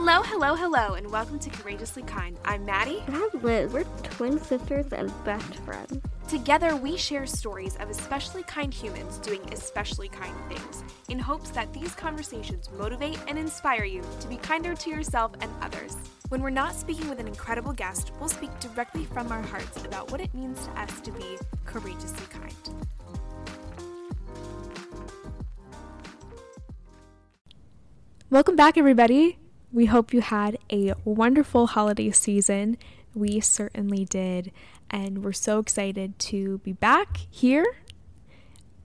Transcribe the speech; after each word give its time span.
Hello, 0.00 0.22
hello, 0.22 0.54
hello, 0.54 0.94
and 0.94 1.10
welcome 1.10 1.40
to 1.40 1.50
Courageously 1.50 2.04
Kind. 2.04 2.38
I'm 2.44 2.64
Maddie. 2.64 3.02
And 3.08 3.16
I'm 3.16 3.42
Liz. 3.42 3.72
We're 3.72 3.82
twin 4.04 4.38
sisters 4.38 4.92
and 4.92 5.12
best 5.24 5.56
friends. 5.56 6.00
Together, 6.28 6.76
we 6.76 6.96
share 6.96 7.26
stories 7.26 7.74
of 7.80 7.90
especially 7.90 8.44
kind 8.44 8.72
humans 8.72 9.18
doing 9.18 9.40
especially 9.52 10.08
kind 10.08 10.32
things 10.48 10.84
in 11.08 11.18
hopes 11.18 11.50
that 11.50 11.72
these 11.74 11.96
conversations 11.96 12.70
motivate 12.78 13.18
and 13.26 13.36
inspire 13.36 13.82
you 13.82 14.02
to 14.20 14.28
be 14.28 14.36
kinder 14.36 14.76
to 14.76 14.88
yourself 14.88 15.32
and 15.40 15.50
others. 15.60 15.96
When 16.28 16.42
we're 16.42 16.50
not 16.50 16.76
speaking 16.76 17.08
with 17.08 17.18
an 17.18 17.26
incredible 17.26 17.72
guest, 17.72 18.12
we'll 18.20 18.28
speak 18.28 18.56
directly 18.60 19.04
from 19.04 19.32
our 19.32 19.42
hearts 19.42 19.84
about 19.84 20.12
what 20.12 20.20
it 20.20 20.32
means 20.32 20.64
to 20.64 20.80
us 20.80 21.00
to 21.00 21.10
be 21.10 21.36
courageously 21.66 22.26
kind. 22.30 22.54
Welcome 28.30 28.54
back, 28.54 28.78
everybody. 28.78 29.38
We 29.70 29.84
hope 29.84 30.14
you 30.14 30.22
had 30.22 30.56
a 30.72 30.94
wonderful 31.04 31.66
holiday 31.66 32.10
season. 32.10 32.78
We 33.14 33.40
certainly 33.40 34.06
did. 34.06 34.50
And 34.90 35.22
we're 35.22 35.32
so 35.32 35.58
excited 35.58 36.18
to 36.20 36.58
be 36.58 36.72
back 36.72 37.18
here 37.30 37.66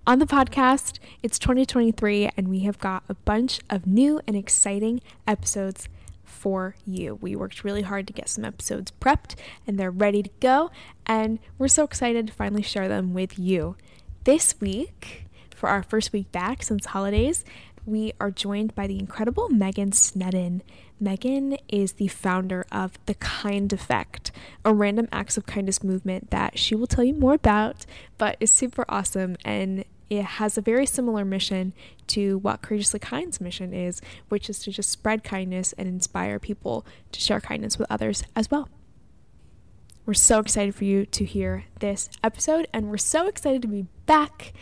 on 0.06 0.20
the 0.20 0.26
podcast. 0.26 1.00
It's 1.22 1.40
2023, 1.40 2.32
and 2.36 2.50
we 2.50 2.60
have 2.60 2.80
got 2.80 3.04
a 3.08 3.14
bunch 3.14 3.62
of 3.70 3.88
new 3.88 4.20
and 4.28 4.36
exciting 4.36 5.00
episodes 5.26 5.88
for 6.26 6.76
you. 6.86 7.16
We 7.22 7.38
worked 7.38 7.64
really 7.64 7.84
hard 7.84 8.06
to 8.08 8.14
get 8.14 8.28
some 8.28 8.44
episodes 8.44 8.92
prepped, 9.00 9.36
and 9.66 9.80
they're 9.80 9.90
ready 9.90 10.22
to 10.24 10.32
go. 10.42 10.70
And 11.06 11.40
we're 11.58 11.70
so 11.70 11.86
excited 11.86 12.28
to 12.28 12.34
finally 12.34 12.62
share 12.62 12.90
them 12.90 13.14
with 13.14 13.40
you. 13.40 13.78
This 14.26 14.60
week, 14.60 15.28
for 15.56 15.70
our 15.70 15.82
first 15.82 16.12
week 16.12 16.30
back 16.34 16.62
since 16.62 16.88
holidays, 16.88 17.46
we 17.86 18.14
are 18.20 18.32
joined 18.32 18.74
by 18.76 18.88
the 18.88 19.00
incredible 19.00 19.50
Megan 19.50 19.92
Snedden. 19.92 20.62
Megan 21.00 21.58
is 21.68 21.94
the 21.94 22.08
founder 22.08 22.66
of 22.72 22.98
The 23.06 23.16
Kind 23.16 23.74
Effect, 23.74 24.32
a 24.64 24.74
random 24.74 25.08
acts 25.12 25.38
of 25.38 25.46
kindness 25.46 25.84
movement 25.84 26.32
that 26.32 26.58
she 26.58 26.76
will 26.76 26.88
tell 26.88 27.04
you 27.04 27.14
more 27.14 27.34
about, 27.34 27.86
but 28.18 28.38
is 28.40 28.52
super 28.52 28.86
awesome 28.88 29.36
and 29.44 29.84
it 30.10 30.24
has 30.24 30.58
a 30.58 30.62
very 30.62 30.86
similar 30.86 31.26
mission 31.26 31.74
to 32.08 32.38
what 32.38 32.62
Courageously 32.62 33.00
Kind's 33.00 33.42
mission 33.42 33.74
is, 33.74 34.02
which 34.30 34.50
is 34.50 34.60
to 34.60 34.72
just 34.72 34.90
spread 34.90 35.24
kindness 35.24 35.74
and 35.74 35.88
inspire 35.88 36.40
people 36.40 36.86
to 37.12 37.20
share 37.20 37.42
kindness 37.42 37.80
with 37.80 37.88
others 37.90 38.24
as 38.36 38.52
well. 38.52 38.70
We're 40.06 40.14
so 40.14 40.40
excited 40.40 40.76
for 40.76 40.84
you 40.84 41.06
to 41.08 41.24
hear 41.26 41.66
this 41.80 42.10
episode, 42.22 42.68
and 42.74 42.90
we're 42.90 42.98
so 42.98 43.28
excited 43.28 43.62
to 43.62 43.68
be 43.70 43.88
back 44.06 44.54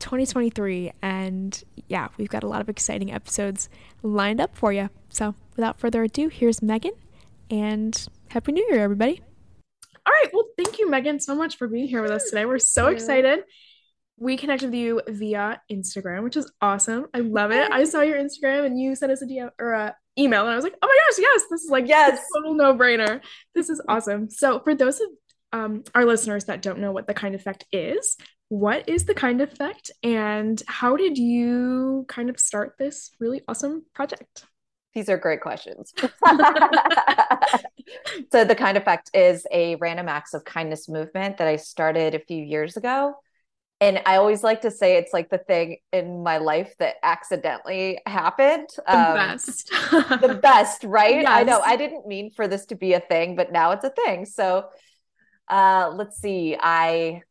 2023. 0.00 0.92
And 1.02 1.62
yeah, 1.88 2.08
we've 2.16 2.28
got 2.28 2.42
a 2.42 2.48
lot 2.48 2.60
of 2.60 2.68
exciting 2.68 3.12
episodes 3.12 3.68
lined 4.02 4.40
up 4.40 4.56
for 4.56 4.72
you. 4.72 4.90
So 5.08 5.34
without 5.56 5.78
further 5.78 6.02
ado, 6.02 6.28
here's 6.28 6.62
Megan 6.62 6.92
and 7.50 8.08
Happy 8.28 8.52
New 8.52 8.66
Year, 8.70 8.80
everybody. 8.80 9.22
All 10.06 10.12
right. 10.12 10.30
Well, 10.32 10.46
thank 10.56 10.78
you, 10.78 10.90
Megan, 10.90 11.20
so 11.20 11.34
much 11.34 11.56
for 11.56 11.68
being 11.68 11.86
here 11.86 12.02
with 12.02 12.10
us 12.10 12.30
today. 12.30 12.46
We're 12.46 12.58
so 12.58 12.88
excited. 12.88 13.40
We 14.16 14.36
connected 14.36 14.66
with 14.66 14.74
you 14.74 15.02
via 15.08 15.60
Instagram, 15.70 16.24
which 16.24 16.36
is 16.36 16.50
awesome. 16.60 17.06
I 17.14 17.20
love 17.20 17.52
it. 17.52 17.70
I 17.70 17.84
saw 17.84 18.00
your 18.00 18.18
Instagram 18.18 18.66
and 18.66 18.78
you 18.78 18.94
sent 18.94 19.12
us 19.12 19.22
a 19.22 19.26
DM 19.26 19.50
or 19.58 19.72
a 19.72 19.96
email, 20.18 20.42
and 20.42 20.50
I 20.50 20.56
was 20.56 20.64
like, 20.64 20.74
oh 20.80 20.86
my 20.86 20.98
gosh, 21.08 21.18
yes, 21.18 21.42
this 21.50 21.62
is 21.62 21.70
like 21.70 21.88
yes, 21.88 22.20
total 22.34 22.54
no 22.54 22.74
brainer. 22.74 23.20
This 23.54 23.70
is 23.70 23.80
awesome. 23.88 24.30
So, 24.30 24.60
for 24.60 24.74
those 24.74 25.00
of 25.00 25.08
um, 25.52 25.84
our 25.94 26.04
listeners 26.04 26.44
that 26.44 26.62
don't 26.62 26.80
know 26.80 26.92
what 26.92 27.06
the 27.06 27.14
kind 27.14 27.34
effect 27.34 27.64
is, 27.72 28.16
what 28.50 28.88
is 28.88 29.04
the 29.04 29.14
kind 29.14 29.40
effect 29.40 29.90
and 30.02 30.60
how 30.66 30.96
did 30.96 31.16
you 31.16 32.04
kind 32.08 32.28
of 32.28 32.38
start 32.40 32.74
this 32.78 33.12
really 33.20 33.42
awesome 33.46 33.84
project? 33.94 34.44
These 34.92 35.08
are 35.08 35.16
great 35.16 35.40
questions. 35.40 35.94
so, 38.32 38.44
the 38.44 38.56
kind 38.58 38.76
effect 38.76 39.08
is 39.14 39.46
a 39.52 39.76
random 39.76 40.08
acts 40.08 40.34
of 40.34 40.44
kindness 40.44 40.88
movement 40.88 41.36
that 41.36 41.46
I 41.46 41.54
started 41.56 42.16
a 42.16 42.18
few 42.18 42.42
years 42.42 42.76
ago. 42.76 43.14
And 43.80 44.02
I 44.04 44.16
always 44.16 44.42
like 44.42 44.62
to 44.62 44.70
say 44.72 44.96
it's 44.96 45.12
like 45.12 45.30
the 45.30 45.38
thing 45.38 45.76
in 45.92 46.24
my 46.24 46.38
life 46.38 46.74
that 46.80 46.96
accidentally 47.04 48.00
happened. 48.04 48.68
The 48.84 48.98
um, 48.98 49.14
best. 49.14 49.68
the 49.90 50.40
best, 50.42 50.82
right? 50.82 51.22
Yes. 51.22 51.28
I 51.28 51.44
know. 51.44 51.60
I 51.60 51.76
didn't 51.76 52.08
mean 52.08 52.32
for 52.32 52.48
this 52.48 52.66
to 52.66 52.74
be 52.74 52.94
a 52.94 53.00
thing, 53.00 53.36
but 53.36 53.52
now 53.52 53.70
it's 53.70 53.84
a 53.84 53.90
thing. 53.90 54.24
So, 54.26 54.70
uh, 55.48 55.92
let's 55.94 56.20
see. 56.20 56.56
I 56.60 57.22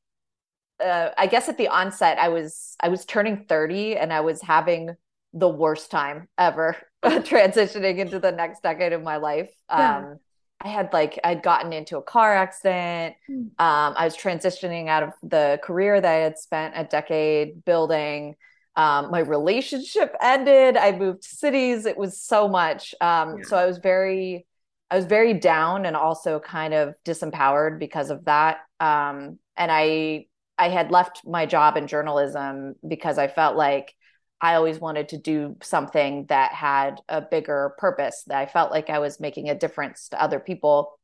uh, 0.84 1.10
I 1.18 1.28
guess 1.28 1.50
at 1.50 1.58
the 1.58 1.68
onset, 1.68 2.18
I 2.18 2.30
was 2.30 2.76
I 2.80 2.90
was 2.90 3.06
turning 3.06 3.46
thirty, 3.48 3.98
and 3.98 4.14
I 4.14 4.22
was 4.22 4.42
having 4.42 4.96
the 5.34 5.50
worst 5.50 5.92
time 5.92 6.28
ever 6.38 6.76
transitioning 7.04 7.98
into 7.98 8.20
the 8.20 8.32
next 8.32 8.64
decade 8.64 8.94
of 8.94 9.04
my 9.04 9.18
life. 9.18 9.52
Yeah. 9.70 9.98
Um, 9.98 10.20
I 10.62 10.68
had 10.68 10.92
like 10.92 11.20
I'd 11.24 11.42
gotten 11.42 11.72
into 11.72 11.98
a 11.98 12.02
car 12.02 12.36
accident. 12.36 13.16
Mm. 13.30 13.46
Um, 13.60 13.94
I 13.98 14.04
was 14.04 14.18
transitioning 14.18 14.88
out 14.88 15.04
of 15.04 15.14
the 15.24 15.60
career 15.64 16.02
that 16.02 16.12
I 16.12 16.18
had 16.18 16.38
spent 16.38 16.74
a 16.76 16.84
decade 16.84 17.64
building. 17.64 18.36
Um, 18.76 19.12
my 19.12 19.20
relationship 19.20 20.16
ended. 20.22 20.78
I 20.78 20.92
moved 20.92 21.24
cities. 21.24 21.86
It 21.86 21.98
was 21.98 22.20
so 22.22 22.48
much. 22.48 22.94
Um, 23.02 23.38
yeah. 23.38 23.44
So 23.46 23.58
I 23.58 23.66
was 23.66 23.78
very, 23.78 24.46
I 24.92 24.96
was 24.96 25.06
very 25.06 25.34
down 25.34 25.86
and 25.86 25.96
also 25.96 26.40
kind 26.40 26.74
of 26.74 26.94
disempowered 27.06 27.80
because 27.80 28.10
of 28.10 28.26
that. 28.26 28.60
Um, 28.80 29.40
and 29.58 29.72
I 29.72 30.28
I 30.60 30.70
had 30.70 30.92
left 30.92 31.22
my 31.26 31.46
job 31.46 31.78
in 31.78 31.88
journalism 31.88 32.76
because 32.86 33.18
I 33.18 33.28
felt 33.28 33.56
like 33.56 33.96
I 34.42 34.56
always 34.56 34.80
wanted 34.80 35.10
to 35.10 35.18
do 35.18 35.56
something 35.62 36.26
that 36.28 36.52
had 36.52 37.02
a 37.10 37.22
bigger 37.22 37.74
purpose, 37.78 38.24
that 38.28 38.38
I 38.38 38.46
felt 38.46 38.72
like 38.72 38.90
I 38.90 39.00
was 39.00 39.20
making 39.20 39.50
a 39.50 39.56
difference 39.56 40.10
to 40.10 40.22
other 40.22 40.40
people. 40.40 41.00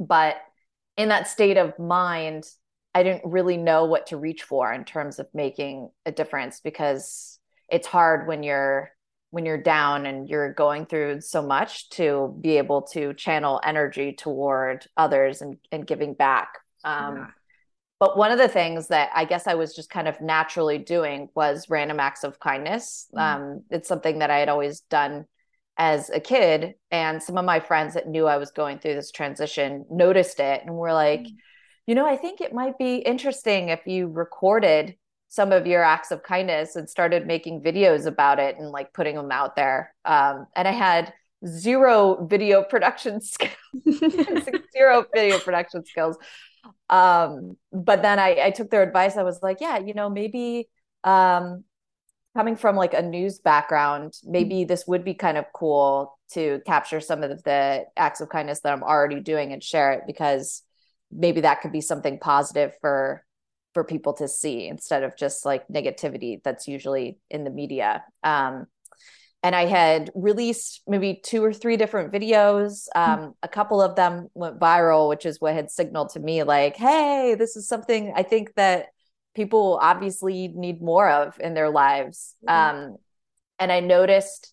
But 0.00 0.36
in 0.96 1.10
that 1.10 1.28
state 1.28 1.58
of 1.58 1.78
mind, 1.78 2.44
I 2.94 3.02
didn't 3.02 3.30
really 3.30 3.56
know 3.56 3.84
what 3.84 4.06
to 4.08 4.16
reach 4.16 4.42
for 4.42 4.72
in 4.72 4.84
terms 4.84 5.18
of 5.18 5.28
making 5.32 5.90
a 6.04 6.12
difference 6.12 6.60
because 6.60 7.38
it's 7.68 7.86
hard 7.86 8.26
when 8.26 8.42
you're 8.42 8.90
when 9.30 9.44
you're 9.44 9.62
down 9.62 10.06
and 10.06 10.26
you're 10.26 10.54
going 10.54 10.86
through 10.86 11.20
so 11.20 11.42
much 11.42 11.90
to 11.90 12.34
be 12.40 12.56
able 12.56 12.82
to 12.82 13.12
channel 13.12 13.60
energy 13.62 14.14
toward 14.14 14.86
others 14.96 15.42
and, 15.42 15.58
and 15.70 15.86
giving 15.86 16.14
back. 16.14 16.48
Um, 16.82 17.16
yeah. 17.16 17.26
But 18.00 18.16
one 18.16 18.30
of 18.30 18.38
the 18.38 18.48
things 18.48 18.88
that 18.88 19.10
I 19.14 19.24
guess 19.24 19.46
I 19.46 19.54
was 19.54 19.74
just 19.74 19.90
kind 19.90 20.06
of 20.06 20.20
naturally 20.20 20.78
doing 20.78 21.28
was 21.34 21.68
random 21.68 21.98
acts 21.98 22.22
of 22.22 22.38
kindness. 22.38 23.08
Mm. 23.14 23.20
Um, 23.20 23.64
it's 23.70 23.88
something 23.88 24.20
that 24.20 24.30
I 24.30 24.38
had 24.38 24.48
always 24.48 24.80
done 24.80 25.26
as 25.76 26.10
a 26.10 26.20
kid. 26.20 26.74
And 26.90 27.22
some 27.22 27.36
of 27.38 27.44
my 27.44 27.60
friends 27.60 27.94
that 27.94 28.08
knew 28.08 28.26
I 28.26 28.36
was 28.36 28.50
going 28.50 28.78
through 28.78 28.94
this 28.94 29.10
transition 29.10 29.84
noticed 29.90 30.38
it 30.38 30.62
and 30.64 30.74
were 30.74 30.92
like, 30.92 31.22
mm. 31.22 31.34
you 31.86 31.94
know, 31.94 32.06
I 32.06 32.16
think 32.16 32.40
it 32.40 32.52
might 32.52 32.78
be 32.78 32.96
interesting 32.96 33.70
if 33.70 33.86
you 33.86 34.06
recorded 34.06 34.96
some 35.28 35.52
of 35.52 35.66
your 35.66 35.82
acts 35.82 36.10
of 36.10 36.22
kindness 36.22 36.76
and 36.76 36.88
started 36.88 37.26
making 37.26 37.62
videos 37.62 38.06
about 38.06 38.38
it 38.38 38.56
and 38.58 38.70
like 38.70 38.92
putting 38.92 39.14
them 39.14 39.30
out 39.30 39.56
there. 39.56 39.94
Um, 40.04 40.46
and 40.56 40.66
I 40.66 40.72
had 40.72 41.12
zero 41.46 42.26
video 42.26 42.62
production 42.70 43.20
skills, 43.20 43.54
zero 44.72 45.04
video 45.14 45.38
production 45.38 45.84
skills 45.84 46.16
um 46.90 47.56
but 47.72 48.02
then 48.02 48.18
I, 48.18 48.46
I 48.46 48.50
took 48.50 48.70
their 48.70 48.82
advice 48.82 49.16
i 49.16 49.22
was 49.22 49.42
like 49.42 49.58
yeah 49.60 49.78
you 49.78 49.94
know 49.94 50.08
maybe 50.08 50.68
um 51.04 51.64
coming 52.36 52.56
from 52.56 52.76
like 52.76 52.94
a 52.94 53.02
news 53.02 53.38
background 53.38 54.14
maybe 54.24 54.56
mm-hmm. 54.56 54.68
this 54.68 54.86
would 54.86 55.04
be 55.04 55.14
kind 55.14 55.36
of 55.36 55.44
cool 55.52 56.18
to 56.32 56.60
capture 56.66 57.00
some 57.00 57.22
of 57.22 57.42
the 57.42 57.84
acts 57.96 58.20
of 58.20 58.28
kindness 58.28 58.60
that 58.60 58.72
i'm 58.72 58.82
already 58.82 59.20
doing 59.20 59.52
and 59.52 59.62
share 59.62 59.92
it 59.92 60.02
because 60.06 60.62
maybe 61.10 61.42
that 61.42 61.60
could 61.60 61.72
be 61.72 61.80
something 61.80 62.18
positive 62.18 62.72
for 62.80 63.24
for 63.74 63.84
people 63.84 64.14
to 64.14 64.28
see 64.28 64.66
instead 64.66 65.02
of 65.02 65.16
just 65.16 65.44
like 65.44 65.66
negativity 65.68 66.42
that's 66.42 66.66
usually 66.66 67.18
in 67.30 67.44
the 67.44 67.50
media 67.50 68.04
um 68.24 68.66
and 69.42 69.54
I 69.54 69.66
had 69.66 70.10
released 70.14 70.82
maybe 70.86 71.20
two 71.22 71.44
or 71.44 71.52
three 71.52 71.76
different 71.76 72.12
videos. 72.12 72.86
Hmm. 72.94 73.00
Um. 73.00 73.34
A 73.42 73.48
couple 73.48 73.80
of 73.80 73.94
them 73.96 74.28
went 74.34 74.58
viral, 74.58 75.08
which 75.08 75.26
is 75.26 75.40
what 75.40 75.54
had 75.54 75.70
signaled 75.70 76.10
to 76.10 76.20
me, 76.20 76.42
like, 76.42 76.76
hey, 76.76 77.36
this 77.38 77.56
is 77.56 77.68
something 77.68 78.12
I 78.16 78.22
think 78.22 78.54
that 78.54 78.86
people 79.34 79.78
obviously 79.80 80.48
need 80.48 80.82
more 80.82 81.08
of 81.08 81.38
in 81.38 81.54
their 81.54 81.70
lives. 81.70 82.34
Mm-hmm. 82.48 82.76
Um, 82.78 82.96
and 83.60 83.70
I 83.70 83.80
noticed 83.80 84.52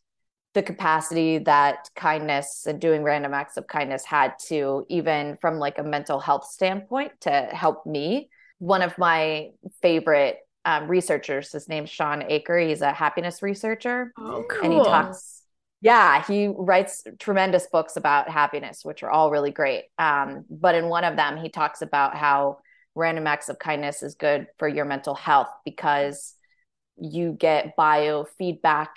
the 0.54 0.62
capacity 0.62 1.40
that 1.40 1.90
kindness 1.96 2.66
and 2.66 2.80
doing 2.80 3.04
random 3.04 3.34
acts 3.34 3.58
of 3.58 3.68
kindness 3.68 4.06
had 4.06 4.34
to, 4.48 4.86
even 4.90 5.38
from 5.42 5.58
like 5.58 5.80
a 5.80 5.84
mental 5.84 6.20
health 6.20 6.46
standpoint, 6.46 7.12
to 7.22 7.32
help 7.52 7.86
me. 7.86 8.30
One 8.60 8.82
of 8.82 8.98
my 8.98 9.50
favorite 9.82 10.38
um, 10.66 10.88
researchers. 10.88 11.52
His 11.52 11.70
name's 11.70 11.90
Shawn 11.90 12.24
Achor. 12.28 12.58
He's 12.58 12.82
a 12.82 12.92
happiness 12.92 13.42
researcher. 13.42 14.12
Oh, 14.18 14.44
cool. 14.50 14.64
And 14.64 14.74
he 14.74 14.80
talks, 14.80 15.44
yeah, 15.82 16.24
he 16.26 16.48
writes 16.48 17.04
tremendous 17.20 17.68
books 17.68 17.96
about 17.96 18.30
happiness, 18.30 18.84
which 18.84 19.04
are 19.04 19.10
all 19.10 19.32
really 19.32 19.52
great. 19.52 19.86
Um, 19.98 20.46
but 20.50 20.76
in 20.76 20.90
one 20.90 21.04
of 21.04 21.16
them, 21.16 21.38
he 21.38 21.50
talks 21.50 21.82
about 21.82 22.16
how 22.16 22.58
random 22.96 23.28
acts 23.28 23.50
of 23.50 23.60
kindness 23.60 24.02
is 24.04 24.16
good 24.16 24.48
for 24.58 24.68
your 24.68 24.86
mental 24.86 25.16
health 25.16 25.50
because 25.64 26.34
you 26.98 27.34
get 27.34 27.76
biofeedback 27.78 28.88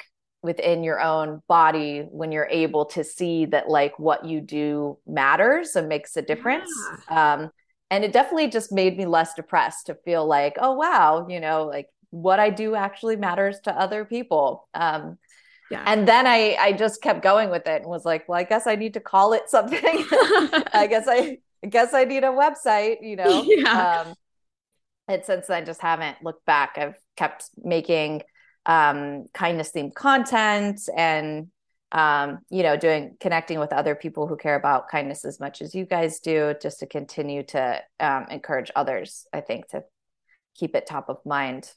within 0.43 0.85
your 0.85 1.01
own 1.01 1.43
body 1.49 2.07
when 2.11 2.31
you're 2.31 2.49
able 2.49 2.87
to 2.87 3.03
see 3.03 3.45
that 3.47 3.69
like 3.69 3.99
what 3.99 4.25
you 4.25 4.41
do 4.41 4.97
matters 5.05 5.75
and 5.75 5.89
makes 5.89 6.17
a 6.17 6.23
difference 6.23 6.71
yeah. 7.11 7.35
um 7.35 7.51
and 7.91 8.05
it 8.05 8.13
definitely 8.13 8.49
just 8.49 8.73
made 8.73 8.97
me 8.97 9.07
less 9.07 9.35
depressed 9.35 9.87
to 9.87 9.95
feel 9.95 10.27
like 10.27 10.57
oh 10.61 10.73
wow 10.73 11.27
you 11.29 11.41
know 11.41 11.65
like 11.65 11.89
what 12.11 12.41
i 12.41 12.51
do 12.51 12.75
actually 12.75 13.17
matters 13.17 13.61
to 13.61 13.73
other 13.73 14.05
people 14.05 14.69
um 14.75 15.19
yeah. 15.71 15.83
And 15.87 16.09
then 16.09 16.27
I 16.27 16.57
I 16.59 16.73
just 16.73 17.03
kept 17.03 17.23
going 17.23 17.51
with 17.51 17.67
it 17.67 17.83
and 17.83 17.87
was 17.91 18.05
like, 18.05 18.29
well, 18.29 18.39
I 18.39 18.45
guess 18.45 18.67
I 18.67 18.77
need 18.77 18.95
to 18.95 19.01
call 19.01 19.33
it 19.33 19.49
something. 19.49 19.79
I 19.83 20.87
guess 20.89 21.07
I, 21.07 21.39
I 21.63 21.67
guess 21.67 21.93
I 21.93 22.05
need 22.05 22.25
a 22.25 22.29
website, 22.29 22.97
you 23.03 23.17
know. 23.17 23.43
Yeah. 23.47 24.05
Um, 24.07 24.15
and 25.09 25.25
since 25.25 25.47
then, 25.47 25.65
just 25.65 25.81
haven't 25.81 26.23
looked 26.23 26.45
back. 26.45 26.77
I've 26.77 26.97
kept 27.17 27.51
making 27.57 28.23
um, 28.67 29.27
kindness 29.33 29.73
themed 29.75 29.95
content 29.95 30.81
and 30.95 31.49
um, 31.93 32.41
you 32.51 32.63
know 32.63 32.77
doing 32.77 33.17
connecting 33.21 33.59
with 33.59 33.73
other 33.73 33.95
people 33.95 34.27
who 34.27 34.37
care 34.37 34.57
about 34.57 34.89
kindness 34.89 35.25
as 35.25 35.41
much 35.41 35.63
as 35.63 35.75
you 35.75 35.85
guys 35.85 36.21
do, 36.21 36.55
just 36.61 36.81
to 36.81 36.87
continue 36.87 37.43
to 37.45 37.83
um, 38.01 38.27
encourage 38.31 38.71
others. 38.77 39.27
I 39.33 39.41
think 39.41 39.69
to 39.69 39.85
keep 40.55 40.75
it 40.75 40.87
top 40.87 41.09
of 41.09 41.19
mind 41.25 41.73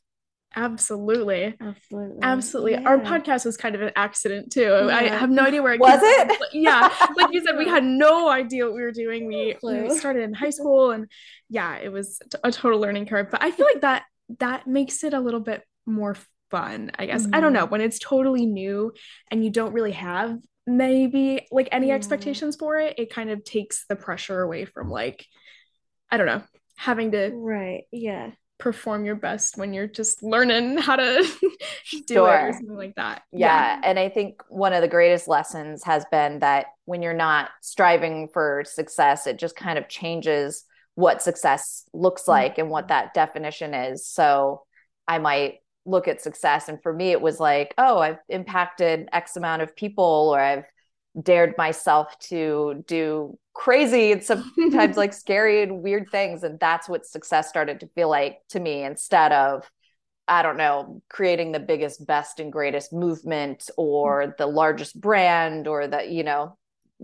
Absolutely. 0.55 1.55
Absolutely. 1.61 2.19
Absolutely. 2.21 2.71
Yeah. 2.73 2.83
Our 2.83 2.99
podcast 2.99 3.45
was 3.45 3.55
kind 3.55 3.73
of 3.73 3.81
an 3.81 3.91
accident 3.95 4.51
too. 4.51 4.61
Yeah. 4.61 4.87
I 4.87 5.03
have 5.03 5.29
no 5.29 5.43
idea 5.43 5.63
where 5.63 5.73
it 5.73 5.79
was 5.79 5.99
it. 6.03 6.49
yeah. 6.53 6.89
Like 7.15 7.31
you 7.31 7.43
said, 7.45 7.57
we 7.57 7.65
had 7.69 7.85
no 7.85 8.29
idea 8.29 8.65
what 8.65 8.75
we 8.75 8.81
were 8.81 8.91
doing. 8.91 9.27
We, 9.27 9.55
we 9.63 9.89
started 9.97 10.23
in 10.23 10.33
high 10.33 10.49
school 10.49 10.91
and 10.91 11.09
yeah, 11.49 11.77
it 11.77 11.89
was 11.89 12.19
a 12.43 12.51
total 12.51 12.79
learning 12.79 13.05
curve. 13.05 13.27
But 13.31 13.43
I 13.43 13.51
feel 13.51 13.65
like 13.65 13.81
that 13.81 14.03
that 14.39 14.67
makes 14.67 15.03
it 15.03 15.13
a 15.13 15.19
little 15.19 15.39
bit 15.39 15.63
more 15.85 16.17
fun, 16.51 16.91
I 16.99 17.05
guess. 17.07 17.23
Mm-hmm. 17.23 17.35
I 17.35 17.39
don't 17.39 17.53
know. 17.53 17.63
Mm-hmm. 17.63 17.71
When 17.71 17.81
it's 17.81 17.99
totally 17.99 18.45
new 18.45 18.93
and 19.29 19.43
you 19.43 19.49
don't 19.49 19.73
really 19.73 19.93
have 19.93 20.37
maybe 20.67 21.47
like 21.51 21.69
any 21.71 21.87
yeah. 21.87 21.95
expectations 21.95 22.55
for 22.55 22.77
it, 22.77 22.99
it 22.99 23.13
kind 23.13 23.29
of 23.29 23.43
takes 23.43 23.85
the 23.87 23.95
pressure 23.95 24.41
away 24.41 24.65
from 24.65 24.89
like, 24.89 25.25
I 26.09 26.17
don't 26.17 26.27
know, 26.27 26.43
having 26.75 27.11
to 27.11 27.31
Right. 27.33 27.83
Yeah 27.91 28.31
perform 28.61 29.03
your 29.03 29.15
best 29.15 29.57
when 29.57 29.73
you're 29.73 29.87
just 29.87 30.21
learning 30.21 30.77
how 30.77 30.95
to 30.95 31.27
do 32.05 32.13
sure. 32.13 32.29
it 32.29 32.49
or 32.49 32.53
something 32.53 32.77
like 32.77 32.95
that. 32.95 33.23
Yeah. 33.31 33.47
yeah. 33.47 33.81
And 33.83 33.97
I 33.97 34.07
think 34.07 34.43
one 34.49 34.71
of 34.71 34.81
the 34.81 34.87
greatest 34.87 35.27
lessons 35.27 35.83
has 35.83 36.05
been 36.11 36.39
that 36.39 36.67
when 36.85 37.01
you're 37.01 37.11
not 37.11 37.49
striving 37.61 38.29
for 38.31 38.63
success, 38.63 39.25
it 39.25 39.39
just 39.39 39.55
kind 39.55 39.79
of 39.79 39.89
changes 39.89 40.63
what 40.93 41.23
success 41.23 41.85
looks 41.91 42.21
mm-hmm. 42.21 42.31
like 42.31 42.51
mm-hmm. 42.53 42.61
and 42.61 42.69
what 42.69 42.89
that 42.89 43.15
definition 43.15 43.73
is. 43.73 44.07
So 44.07 44.61
I 45.07 45.17
might 45.17 45.55
look 45.85 46.07
at 46.07 46.21
success. 46.21 46.69
And 46.69 46.81
for 46.81 46.93
me, 46.93 47.11
it 47.11 47.21
was 47.21 47.39
like, 47.39 47.73
oh, 47.77 47.99
I've 47.99 48.19
impacted 48.29 49.09
X 49.11 49.35
amount 49.35 49.61
of 49.61 49.75
people, 49.75 50.31
or 50.33 50.39
I've 50.39 50.65
dared 51.21 51.57
myself 51.57 52.17
to 52.19 52.83
do 52.87 53.37
crazy 53.53 54.13
and 54.13 54.23
sometimes 54.23 54.95
like 54.95 55.13
scary 55.13 55.61
and 55.61 55.81
weird 55.81 56.09
things. 56.11 56.43
And 56.43 56.59
that's 56.59 56.87
what 56.87 57.05
success 57.05 57.49
started 57.49 57.81
to 57.81 57.87
feel 57.95 58.09
like 58.09 58.39
to 58.49 58.59
me 58.59 58.83
instead 58.83 59.31
of 59.31 59.69
i 60.27 60.43
don't 60.43 60.55
know 60.55 61.01
creating 61.09 61.51
the 61.51 61.59
biggest 61.59 62.05
best 62.05 62.39
and 62.39 62.53
greatest 62.53 62.93
movement 62.93 63.71
or 63.75 64.21
mm-hmm. 64.21 64.31
the 64.37 64.45
largest 64.45 65.01
brand 65.01 65.67
or 65.67 65.87
the 65.87 66.05
you 66.05 66.23
know 66.23 66.55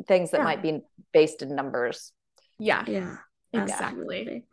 things 0.06 0.32
that 0.32 0.40
yeah. 0.40 0.44
might 0.44 0.62
be 0.62 0.82
based 1.14 1.42
in 1.42 1.56
numbers. 1.56 2.12
Yeah. 2.60 2.84
Yeah. 2.88 3.18
Exactly 3.54 4.44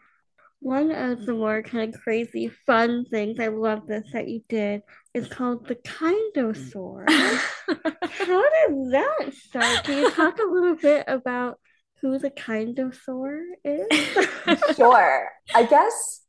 one 0.65 0.91
of 0.91 1.27
the 1.27 1.35
more 1.35 1.63
kind 1.63 1.95
of 1.95 2.01
crazy 2.01 2.49
fun 2.67 3.05
things 3.11 3.39
i 3.39 3.49
love 3.49 3.87
this 3.87 4.05
that 4.13 4.29
you 4.29 4.41
did 4.49 4.83
is 5.13 5.29
called 5.29 5.67
the 5.69 5.75
kindosaur 5.77 7.09
how 7.09 8.43
did 8.43 8.91
that 8.91 9.31
start 9.33 9.85
can 9.85 9.99
you 9.99 10.11
talk 10.11 10.39
a 10.39 10.51
little 10.51 10.77
bit 10.77 11.05
about 11.07 11.59
who 12.05 12.19
the 12.19 12.31
kindosaur 12.31 13.41
is? 13.65 14.77
sure. 14.77 15.29
I 15.55 15.63
guess 15.65 16.21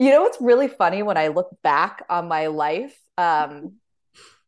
you 0.00 0.10
know 0.10 0.22
what's 0.22 0.40
really 0.40 0.66
funny 0.66 1.04
when 1.04 1.16
I 1.16 1.28
look 1.28 1.50
back 1.62 2.04
on 2.10 2.26
my 2.26 2.48
life? 2.48 2.98
Um, 3.16 3.76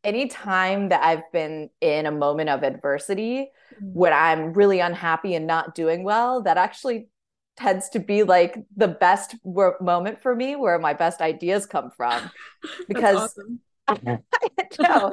anytime 0.03 0.89
that 0.89 1.05
I've 1.05 1.31
been 1.33 1.71
in 1.81 2.07
a 2.07 2.11
moment 2.11 2.49
of 2.49 2.65
adversity 2.65 3.53
mm-hmm. 3.75 3.93
when 3.93 4.13
I'm 4.13 4.53
really 4.53 4.81
unhappy 4.81 5.37
and 5.37 5.47
not 5.47 5.77
doing 5.77 6.03
well, 6.03 6.43
that 6.43 6.57
actually 6.57 7.09
tends 7.57 7.89
to 7.91 7.99
be 7.99 8.23
like 8.23 8.57
the 8.77 8.89
best 8.89 9.35
moment 9.45 10.21
for 10.21 10.35
me 10.35 10.57
where 10.57 10.79
my 10.79 10.95
best 10.95 11.21
ideas 11.21 11.67
come 11.67 11.91
from 11.91 12.31
because 12.89 13.17
awesome. 13.17 13.61
know. 14.81 15.13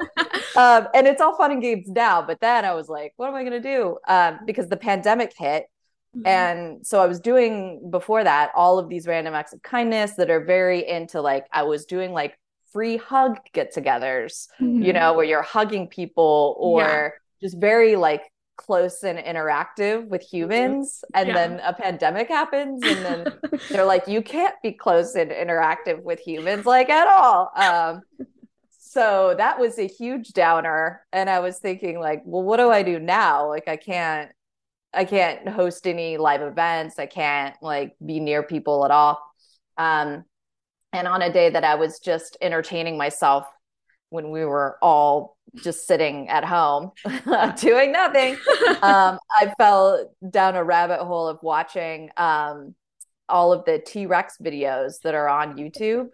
um, 0.56 0.88
and 0.94 1.06
it's 1.06 1.20
all 1.20 1.36
fun 1.36 1.52
and 1.52 1.62
games 1.62 1.88
now. 1.88 2.22
But 2.22 2.40
then 2.40 2.64
I 2.64 2.74
was 2.74 2.88
like, 2.88 3.12
what 3.16 3.28
am 3.28 3.34
I 3.34 3.42
going 3.42 3.60
to 3.62 3.68
do? 3.68 3.98
Um, 4.06 4.40
because 4.46 4.68
the 4.68 4.76
pandemic 4.76 5.32
hit. 5.36 5.66
Mm-hmm. 6.16 6.26
And 6.26 6.86
so 6.86 7.00
I 7.00 7.06
was 7.06 7.20
doing 7.20 7.90
before 7.90 8.24
that 8.24 8.50
all 8.54 8.78
of 8.78 8.88
these 8.88 9.06
random 9.06 9.34
acts 9.34 9.52
of 9.52 9.62
kindness 9.62 10.14
that 10.14 10.30
are 10.30 10.44
very 10.44 10.86
into 10.88 11.20
like, 11.20 11.46
I 11.52 11.64
was 11.64 11.84
doing 11.84 12.12
like 12.12 12.38
free 12.72 12.96
hug 12.96 13.38
get 13.52 13.74
togethers, 13.74 14.48
mm-hmm. 14.60 14.82
you 14.82 14.92
know, 14.92 15.14
where 15.14 15.24
you're 15.24 15.42
hugging 15.42 15.88
people 15.88 16.56
or 16.58 16.82
yeah. 16.82 17.08
just 17.46 17.60
very 17.60 17.96
like 17.96 18.22
close 18.60 19.02
and 19.02 19.18
interactive 19.18 20.06
with 20.08 20.20
humans 20.20 21.02
and 21.14 21.28
yeah. 21.28 21.34
then 21.34 21.60
a 21.60 21.72
pandemic 21.72 22.28
happens 22.28 22.82
and 22.84 23.04
then 23.04 23.26
they're 23.70 23.86
like 23.86 24.06
you 24.06 24.20
can't 24.20 24.54
be 24.62 24.70
close 24.70 25.14
and 25.14 25.30
interactive 25.30 26.02
with 26.02 26.20
humans 26.20 26.66
like 26.66 26.90
at 26.90 27.08
all. 27.08 27.50
Um, 27.56 28.02
so 28.68 29.34
that 29.38 29.58
was 29.58 29.78
a 29.78 29.86
huge 29.86 30.32
downer 30.34 31.06
and 31.10 31.30
i 31.30 31.38
was 31.38 31.58
thinking 31.58 31.98
like 31.98 32.22
well 32.26 32.42
what 32.42 32.58
do 32.58 32.70
i 32.70 32.82
do 32.82 32.98
now? 32.98 33.48
Like 33.48 33.66
i 33.66 33.76
can't 33.76 34.30
i 34.92 35.06
can't 35.06 35.48
host 35.48 35.86
any 35.86 36.18
live 36.18 36.42
events. 36.42 36.98
I 36.98 37.06
can't 37.06 37.56
like 37.62 37.96
be 38.04 38.20
near 38.20 38.42
people 38.42 38.84
at 38.84 38.90
all. 38.90 39.22
Um 39.78 40.24
and 40.92 41.08
on 41.08 41.22
a 41.22 41.32
day 41.32 41.48
that 41.48 41.64
i 41.64 41.76
was 41.76 41.98
just 41.98 42.36
entertaining 42.42 42.98
myself 42.98 43.46
when 44.10 44.30
we 44.30 44.44
were 44.44 44.76
all 44.82 45.36
just 45.56 45.86
sitting 45.86 46.28
at 46.28 46.44
home 46.44 46.92
doing 47.60 47.92
nothing. 47.92 48.36
Um 48.82 49.18
i 49.30 49.52
fell 49.58 50.10
down 50.30 50.54
a 50.54 50.64
rabbit 50.64 51.00
hole 51.04 51.26
of 51.26 51.38
watching 51.42 52.10
um 52.16 52.74
all 53.30 53.52
of 53.52 53.64
the 53.64 53.78
T-Rex 53.78 54.36
videos 54.42 55.00
that 55.02 55.14
are 55.14 55.28
on 55.28 55.56
YouTube 55.56 56.08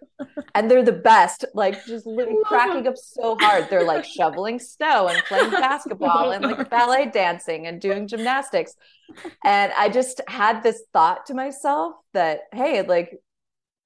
and 0.55 0.69
they're 0.71 0.83
the 0.83 0.91
best 0.91 1.43
like 1.53 1.83
just 1.85 2.07
cracking 2.45 2.87
up 2.87 2.95
so 2.95 3.35
hard. 3.39 3.67
They're 3.69 3.83
like 3.83 4.05
shoveling 4.17 4.59
snow 4.59 5.07
and 5.07 5.21
playing 5.25 5.51
basketball 5.51 6.31
and 6.31 6.43
like 6.43 6.69
ballet 6.69 7.09
dancing 7.09 7.67
and 7.67 7.81
doing 7.81 8.07
gymnastics. 8.07 8.75
And 9.43 9.73
I 9.77 9.89
just 9.89 10.21
had 10.27 10.63
this 10.63 10.83
thought 10.93 11.25
to 11.25 11.33
myself 11.33 11.95
that 12.13 12.41
hey 12.53 12.83
like 12.83 13.19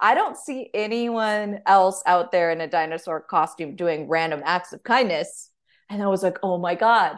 I 0.02 0.16
don't 0.16 0.36
see 0.36 0.70
anyone 0.74 1.60
else 1.66 2.02
out 2.06 2.32
there 2.32 2.52
in 2.52 2.62
a 2.62 2.68
dinosaur 2.68 3.22
costume 3.22 3.76
doing 3.76 4.08
random 4.08 4.42
acts 4.44 4.74
of 4.74 4.84
kindness 4.84 5.50
and 5.90 6.02
I 6.02 6.08
was 6.08 6.24
like 6.24 6.38
oh 6.44 6.58
my 6.58 6.76
god 6.76 7.18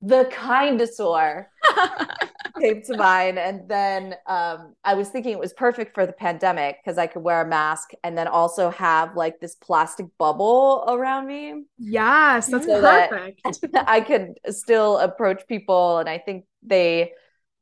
the 0.00 0.30
kindosaur 0.32 1.46
came 2.60 2.82
to 2.82 2.96
mind. 2.96 3.38
And 3.38 3.68
then 3.68 4.14
um, 4.26 4.74
I 4.84 4.94
was 4.94 5.08
thinking 5.08 5.32
it 5.32 5.38
was 5.38 5.52
perfect 5.52 5.94
for 5.94 6.06
the 6.06 6.12
pandemic 6.12 6.78
because 6.82 6.98
I 6.98 7.06
could 7.06 7.22
wear 7.22 7.42
a 7.42 7.46
mask 7.46 7.90
and 8.04 8.16
then 8.16 8.28
also 8.28 8.70
have 8.70 9.16
like 9.16 9.40
this 9.40 9.54
plastic 9.56 10.06
bubble 10.18 10.84
around 10.88 11.26
me. 11.26 11.64
Yes, 11.78 12.48
that's 12.48 12.66
so 12.66 12.80
perfect. 12.80 13.72
That 13.72 13.84
I 13.88 14.00
could 14.00 14.38
still 14.50 14.98
approach 14.98 15.42
people. 15.48 15.98
And 15.98 16.08
I 16.08 16.18
think 16.18 16.44
they, 16.62 17.12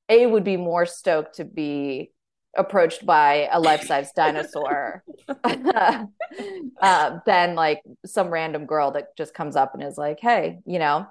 A, 0.08 0.26
would 0.26 0.44
be 0.44 0.56
more 0.56 0.86
stoked 0.86 1.36
to 1.36 1.44
be 1.44 2.12
approached 2.56 3.04
by 3.06 3.48
a 3.52 3.60
life-size 3.60 4.12
dinosaur 4.12 5.04
uh, 5.44 7.18
than 7.26 7.54
like 7.54 7.82
some 8.04 8.28
random 8.28 8.66
girl 8.66 8.90
that 8.92 9.16
just 9.16 9.34
comes 9.34 9.56
up 9.56 9.74
and 9.74 9.82
is 9.82 9.98
like, 9.98 10.18
hey, 10.20 10.58
you 10.64 10.78
know, 10.78 11.06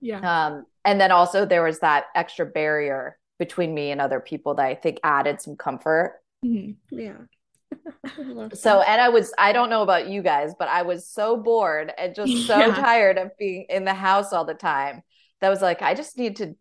yeah. 0.00 0.46
Um, 0.46 0.66
and 0.84 1.00
then 1.00 1.10
also 1.10 1.44
there 1.44 1.62
was 1.62 1.80
that 1.80 2.06
extra 2.14 2.46
barrier 2.46 3.18
between 3.38 3.74
me 3.74 3.90
and 3.90 4.00
other 4.00 4.20
people 4.20 4.54
that 4.54 4.66
I 4.66 4.74
think 4.74 5.00
added 5.02 5.40
some 5.40 5.56
comfort. 5.56 6.20
Mm-hmm. 6.44 6.98
Yeah. 6.98 8.48
so 8.54 8.80
and 8.80 9.00
I 9.00 9.08
was 9.08 9.32
I 9.36 9.52
don't 9.52 9.70
know 9.70 9.82
about 9.82 10.08
you 10.08 10.22
guys, 10.22 10.54
but 10.58 10.68
I 10.68 10.82
was 10.82 11.08
so 11.08 11.36
bored 11.36 11.92
and 11.98 12.14
just 12.14 12.32
so 12.46 12.58
yeah. 12.58 12.74
tired 12.74 13.18
of 13.18 13.36
being 13.38 13.66
in 13.68 13.84
the 13.84 13.94
house 13.94 14.32
all 14.32 14.44
the 14.44 14.54
time. 14.54 15.02
That 15.40 15.48
was 15.48 15.60
like 15.60 15.82
I 15.82 15.94
just 15.94 16.16
need 16.16 16.36
to 16.36 16.54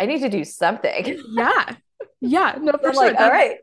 I 0.00 0.06
need 0.06 0.20
to 0.20 0.28
do 0.28 0.44
something. 0.44 1.20
Yeah. 1.30 1.76
Yeah. 2.20 2.56
No, 2.60 2.72
for 2.80 2.88
I'm 2.88 2.94
sure. 2.94 3.04
like, 3.04 3.20
all 3.20 3.30
right, 3.30 3.58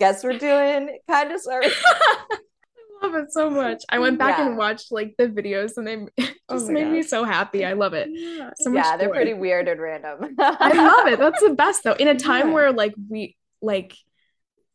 guess 0.00 0.24
we're 0.24 0.38
doing 0.38 0.98
kind 1.08 1.30
of 1.30 1.40
sorry. 1.40 1.68
I 1.68 3.06
love 3.06 3.14
it 3.14 3.32
so 3.32 3.48
much. 3.48 3.82
I 3.88 3.98
went 3.98 4.18
back 4.18 4.38
yeah. 4.38 4.46
and 4.46 4.56
watched 4.56 4.90
like 4.90 5.14
the 5.16 5.28
videos 5.28 5.76
and 5.76 5.86
they 5.86 5.96
oh 6.48 6.54
just 6.56 6.68
oh 6.68 6.72
made 6.72 6.84
gosh. 6.84 6.92
me 6.92 7.02
so 7.02 7.24
happy. 7.24 7.64
I 7.64 7.74
love 7.74 7.94
it. 7.94 8.08
Yeah, 8.10 8.50
so 8.56 8.72
yeah 8.72 8.96
they're 8.96 9.08
joy. 9.08 9.14
pretty 9.14 9.34
weird 9.34 9.68
and 9.68 9.80
random. 9.80 10.34
I 10.38 10.72
love 10.72 11.06
it. 11.06 11.18
That's 11.18 11.42
the 11.42 11.50
best 11.54 11.84
though. 11.84 11.92
In 11.92 12.08
a 12.08 12.18
time 12.18 12.48
yeah. 12.48 12.54
where 12.54 12.72
like 12.72 12.94
we 13.08 13.36
like 13.62 13.94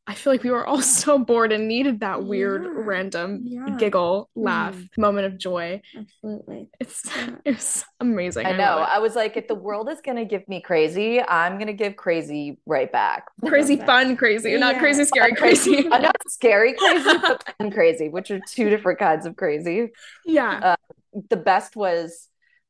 I 0.07 0.13
feel 0.13 0.31
like 0.31 0.43
we 0.43 0.51
were 0.51 0.65
all 0.65 0.81
so 0.81 1.17
bored 1.17 1.51
and 1.51 1.67
needed 1.67 2.01
that 2.01 2.23
weird 2.23 2.63
yeah. 2.63 2.69
random 2.73 3.41
yeah. 3.43 3.75
giggle, 3.77 4.29
laugh, 4.35 4.75
mm. 4.75 4.97
moment 4.97 5.25
of 5.25 5.37
joy. 5.37 5.81
Absolutely. 5.97 6.69
It's 6.79 7.03
yeah. 7.05 7.35
it's 7.45 7.85
amazing. 7.99 8.45
I, 8.45 8.51
I 8.51 8.57
know. 8.57 8.85
I 8.89 8.99
was 8.99 9.15
like, 9.15 9.37
if 9.37 9.47
the 9.47 9.55
world 9.55 9.89
is 9.89 10.01
gonna 10.01 10.25
give 10.25 10.47
me 10.47 10.61
crazy, 10.61 11.21
I'm 11.21 11.57
gonna 11.57 11.73
give 11.73 11.95
crazy 11.95 12.59
right 12.65 12.91
back. 12.91 13.25
Crazy 13.45 13.77
fun 13.77 14.17
crazy, 14.17 14.57
not 14.57 14.79
crazy 14.79 15.05
scary 15.05 15.31
fun, 15.31 15.37
crazy. 15.37 15.77
I'm 15.91 16.01
not 16.01 16.15
scary 16.27 16.73
crazy, 16.73 17.17
but 17.21 17.53
fun 17.57 17.71
crazy, 17.71 18.09
which 18.09 18.31
are 18.31 18.39
two 18.47 18.69
different 18.69 18.99
kinds 18.99 19.25
of 19.25 19.35
crazy. 19.35 19.91
Yeah. 20.25 20.59
Uh, 20.61 21.19
the 21.29 21.37
best 21.37 21.75
was 21.75 22.27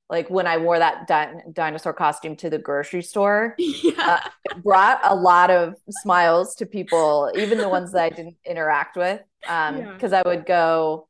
like 0.09 0.29
when 0.29 0.45
I 0.45 0.57
wore 0.57 0.77
that 0.77 1.07
di- 1.07 1.41
dinosaur 1.51 1.93
costume 1.93 2.35
to 2.37 2.49
the 2.49 2.59
grocery 2.59 3.01
store, 3.01 3.55
yeah. 3.59 3.93
uh, 3.97 4.57
brought 4.63 4.99
a 5.03 5.15
lot 5.15 5.49
of 5.49 5.75
smiles 5.89 6.55
to 6.55 6.65
people, 6.65 7.31
even 7.35 7.57
the 7.57 7.69
ones 7.69 7.91
that 7.93 8.03
I 8.03 8.09
didn't 8.09 8.37
interact 8.45 8.97
with. 8.97 9.21
Um, 9.47 9.93
because 9.93 10.11
yeah. 10.11 10.21
I 10.23 10.27
would 10.27 10.45
go 10.45 11.07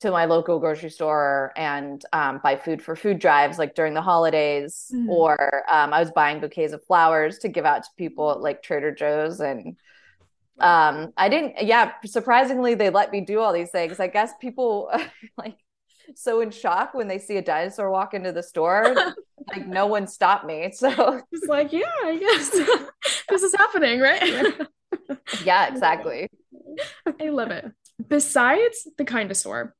to 0.00 0.10
my 0.10 0.26
local 0.26 0.58
grocery 0.58 0.90
store 0.90 1.52
and 1.56 2.04
um, 2.12 2.40
buy 2.42 2.56
food 2.56 2.82
for 2.82 2.94
food 2.94 3.18
drives, 3.18 3.58
like 3.58 3.74
during 3.74 3.94
the 3.94 4.02
holidays, 4.02 4.90
mm. 4.94 5.08
or 5.08 5.64
um, 5.70 5.94
I 5.94 6.00
was 6.00 6.10
buying 6.10 6.40
bouquets 6.40 6.74
of 6.74 6.84
flowers 6.84 7.38
to 7.38 7.48
give 7.48 7.64
out 7.64 7.84
to 7.84 7.88
people 7.96 8.30
at 8.30 8.40
like 8.40 8.62
Trader 8.62 8.92
Joe's 8.92 9.40
and 9.40 9.76
um 10.60 11.12
i 11.16 11.28
didn't 11.28 11.60
yeah 11.62 11.90
surprisingly 12.04 12.76
they 12.76 12.88
let 12.88 13.10
me 13.10 13.20
do 13.20 13.40
all 13.40 13.52
these 13.52 13.70
things 13.70 13.98
i 13.98 14.06
guess 14.06 14.30
people 14.40 14.88
like 15.36 15.56
so 16.14 16.40
in 16.40 16.50
shock 16.50 16.94
when 16.94 17.08
they 17.08 17.18
see 17.18 17.36
a 17.36 17.42
dinosaur 17.42 17.90
walk 17.90 18.14
into 18.14 18.32
the 18.32 18.42
store. 18.42 18.94
like 19.48 19.66
no 19.66 19.86
one 19.86 20.06
stopped 20.06 20.46
me. 20.46 20.72
So 20.72 21.22
it's 21.32 21.46
like, 21.46 21.72
yeah, 21.72 21.90
I 22.04 22.16
guess 22.18 22.50
this 23.28 23.42
is 23.42 23.54
happening, 23.54 24.00
right? 24.00 24.54
yeah, 25.44 25.68
exactly. 25.68 26.28
I 27.20 27.28
love 27.28 27.50
it. 27.50 27.70
Besides 28.06 28.88
the 28.98 29.04
Kindosaur, 29.04 29.70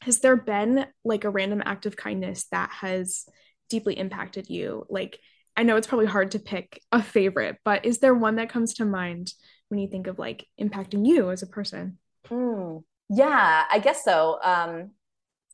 has 0.00 0.20
there 0.20 0.36
been 0.36 0.86
like 1.04 1.24
a 1.24 1.30
random 1.30 1.62
act 1.64 1.86
of 1.86 1.96
kindness 1.96 2.46
that 2.50 2.70
has 2.70 3.26
deeply 3.70 3.98
impacted 3.98 4.48
you? 4.48 4.84
Like, 4.88 5.18
I 5.56 5.62
know 5.62 5.76
it's 5.76 5.86
probably 5.86 6.06
hard 6.06 6.32
to 6.32 6.38
pick 6.38 6.80
a 6.90 7.02
favorite, 7.02 7.58
but 7.64 7.84
is 7.84 7.98
there 7.98 8.14
one 8.14 8.36
that 8.36 8.50
comes 8.50 8.74
to 8.74 8.84
mind 8.84 9.32
when 9.68 9.78
you 9.78 9.88
think 9.88 10.06
of 10.06 10.18
like 10.18 10.46
impacting 10.60 11.06
you 11.06 11.30
as 11.30 11.42
a 11.42 11.46
person? 11.46 11.98
Mm, 12.28 12.82
yeah, 13.08 13.64
I 13.70 13.78
guess 13.78 14.04
so. 14.04 14.38
Um, 14.42 14.90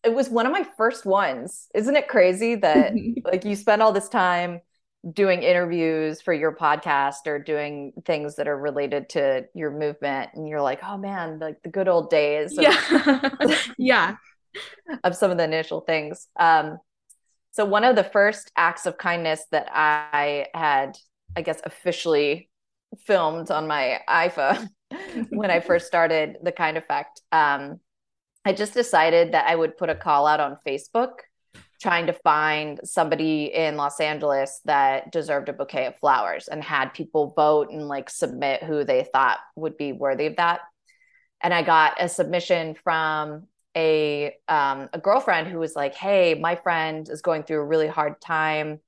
it 0.04 0.14
was 0.14 0.28
one 0.28 0.46
of 0.46 0.52
my 0.52 0.66
first 0.76 1.04
ones. 1.04 1.68
Isn't 1.74 1.96
it 1.96 2.08
crazy 2.08 2.54
that 2.56 2.94
like 3.24 3.44
you 3.44 3.56
spend 3.56 3.82
all 3.82 3.92
this 3.92 4.08
time 4.08 4.60
doing 5.12 5.42
interviews 5.42 6.20
for 6.20 6.32
your 6.32 6.54
podcast 6.54 7.26
or 7.26 7.38
doing 7.38 7.92
things 8.04 8.36
that 8.36 8.46
are 8.48 8.56
related 8.56 9.08
to 9.10 9.46
your 9.54 9.70
movement 9.70 10.30
and 10.34 10.48
you're 10.48 10.62
like, 10.62 10.80
"Oh 10.82 10.98
man, 10.98 11.38
like 11.38 11.62
the 11.62 11.70
good 11.70 11.88
old 11.88 12.10
days." 12.10 12.56
Of, 12.56 12.64
yeah. 12.64 13.56
yeah. 13.78 14.16
Of 15.04 15.14
some 15.14 15.30
of 15.30 15.36
the 15.36 15.44
initial 15.44 15.80
things. 15.80 16.26
Um 16.38 16.78
so 17.52 17.64
one 17.64 17.84
of 17.84 17.94
the 17.94 18.02
first 18.02 18.50
acts 18.56 18.84
of 18.84 18.98
kindness 18.98 19.44
that 19.52 19.68
I 19.72 20.46
had 20.54 20.98
I 21.36 21.42
guess 21.42 21.60
officially 21.64 22.50
filmed 23.06 23.52
on 23.52 23.68
my 23.68 24.00
iPhone 24.08 24.68
when 25.30 25.52
I 25.52 25.60
first 25.60 25.86
started 25.86 26.38
the 26.42 26.50
kind 26.50 26.76
effect 26.76 27.20
um 27.30 27.78
I 28.44 28.52
just 28.52 28.74
decided 28.74 29.32
that 29.32 29.46
I 29.46 29.54
would 29.54 29.76
put 29.76 29.90
a 29.90 29.94
call 29.94 30.26
out 30.26 30.40
on 30.40 30.58
Facebook 30.66 31.12
trying 31.80 32.06
to 32.06 32.12
find 32.12 32.78
somebody 32.84 33.46
in 33.46 33.76
Los 33.76 34.00
Angeles 34.00 34.60
that 34.66 35.10
deserved 35.10 35.48
a 35.48 35.52
bouquet 35.52 35.86
of 35.86 35.96
flowers 35.96 36.46
and 36.46 36.62
had 36.62 36.92
people 36.92 37.32
vote 37.34 37.70
and 37.70 37.88
like 37.88 38.10
submit 38.10 38.62
who 38.62 38.84
they 38.84 39.04
thought 39.04 39.38
would 39.56 39.76
be 39.78 39.92
worthy 39.92 40.26
of 40.26 40.36
that. 40.36 40.60
And 41.40 41.54
I 41.54 41.62
got 41.62 41.94
a 41.98 42.08
submission 42.08 42.76
from 42.84 43.46
a 43.74 44.34
um, 44.46 44.90
a 44.92 44.98
girlfriend 44.98 45.48
who 45.48 45.58
was 45.58 45.74
like, 45.74 45.94
"Hey, 45.94 46.34
my 46.34 46.56
friend 46.56 47.08
is 47.08 47.22
going 47.22 47.44
through 47.44 47.60
a 47.60 47.64
really 47.64 47.86
hard 47.86 48.20
time. 48.20 48.80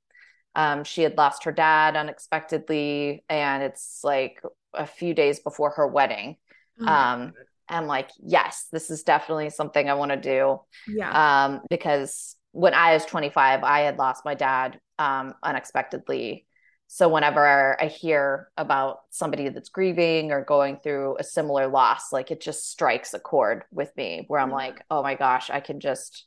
Um, 0.55 0.85
she 0.85 1.03
had 1.03 1.17
lost 1.17 1.45
her 1.45 1.53
dad 1.53 1.97
unexpectedly, 1.97 3.25
and 3.29 3.63
it's 3.63 4.01
like 4.05 4.43
a 4.75 4.87
few 4.87 5.15
days 5.15 5.41
before 5.41 5.71
her 5.71 5.87
wedding." 5.87 6.37
Oh 6.81 6.87
um, 6.87 7.33
I'm 7.73 7.87
like, 7.87 8.11
yes, 8.23 8.67
this 8.73 8.91
is 8.91 9.03
definitely 9.03 9.51
something 9.51 9.89
I 9.89 9.95
want 9.95 10.11
to 10.11 10.17
do. 10.17 10.61
Yeah. 10.87 11.45
Um, 11.45 11.61
because 11.71 12.37
when 12.53 12.75
I 12.75 12.95
was 12.95 13.05
25, 13.07 13.65
I 13.65 13.81
had 13.81 13.99
lost 13.99 14.25
my 14.25 14.35
dad 14.35 14.79
um, 14.99 15.35
unexpectedly. 15.43 16.47
So 16.87 17.09
whenever 17.09 17.81
I 17.81 17.87
hear 17.87 18.51
about 18.59 18.99
somebody 19.11 19.49
that's 19.49 19.71
grieving 19.71 20.31
or 20.31 20.45
going 20.45 20.77
through 20.77 21.17
a 21.19 21.25
similar 21.25 21.67
loss, 21.67 22.13
like 22.13 22.31
it 22.31 22.43
just 22.43 22.71
strikes 22.71 23.15
a 23.15 23.19
chord 23.19 23.65
with 23.73 23.91
me 23.97 24.27
where 24.29 24.39
I'm 24.39 24.49
mm-hmm. 24.49 24.57
like, 24.57 24.85
oh 24.91 25.03
my 25.03 25.15
gosh, 25.15 25.49
I 25.49 25.61
can 25.61 25.81
just 25.81 26.27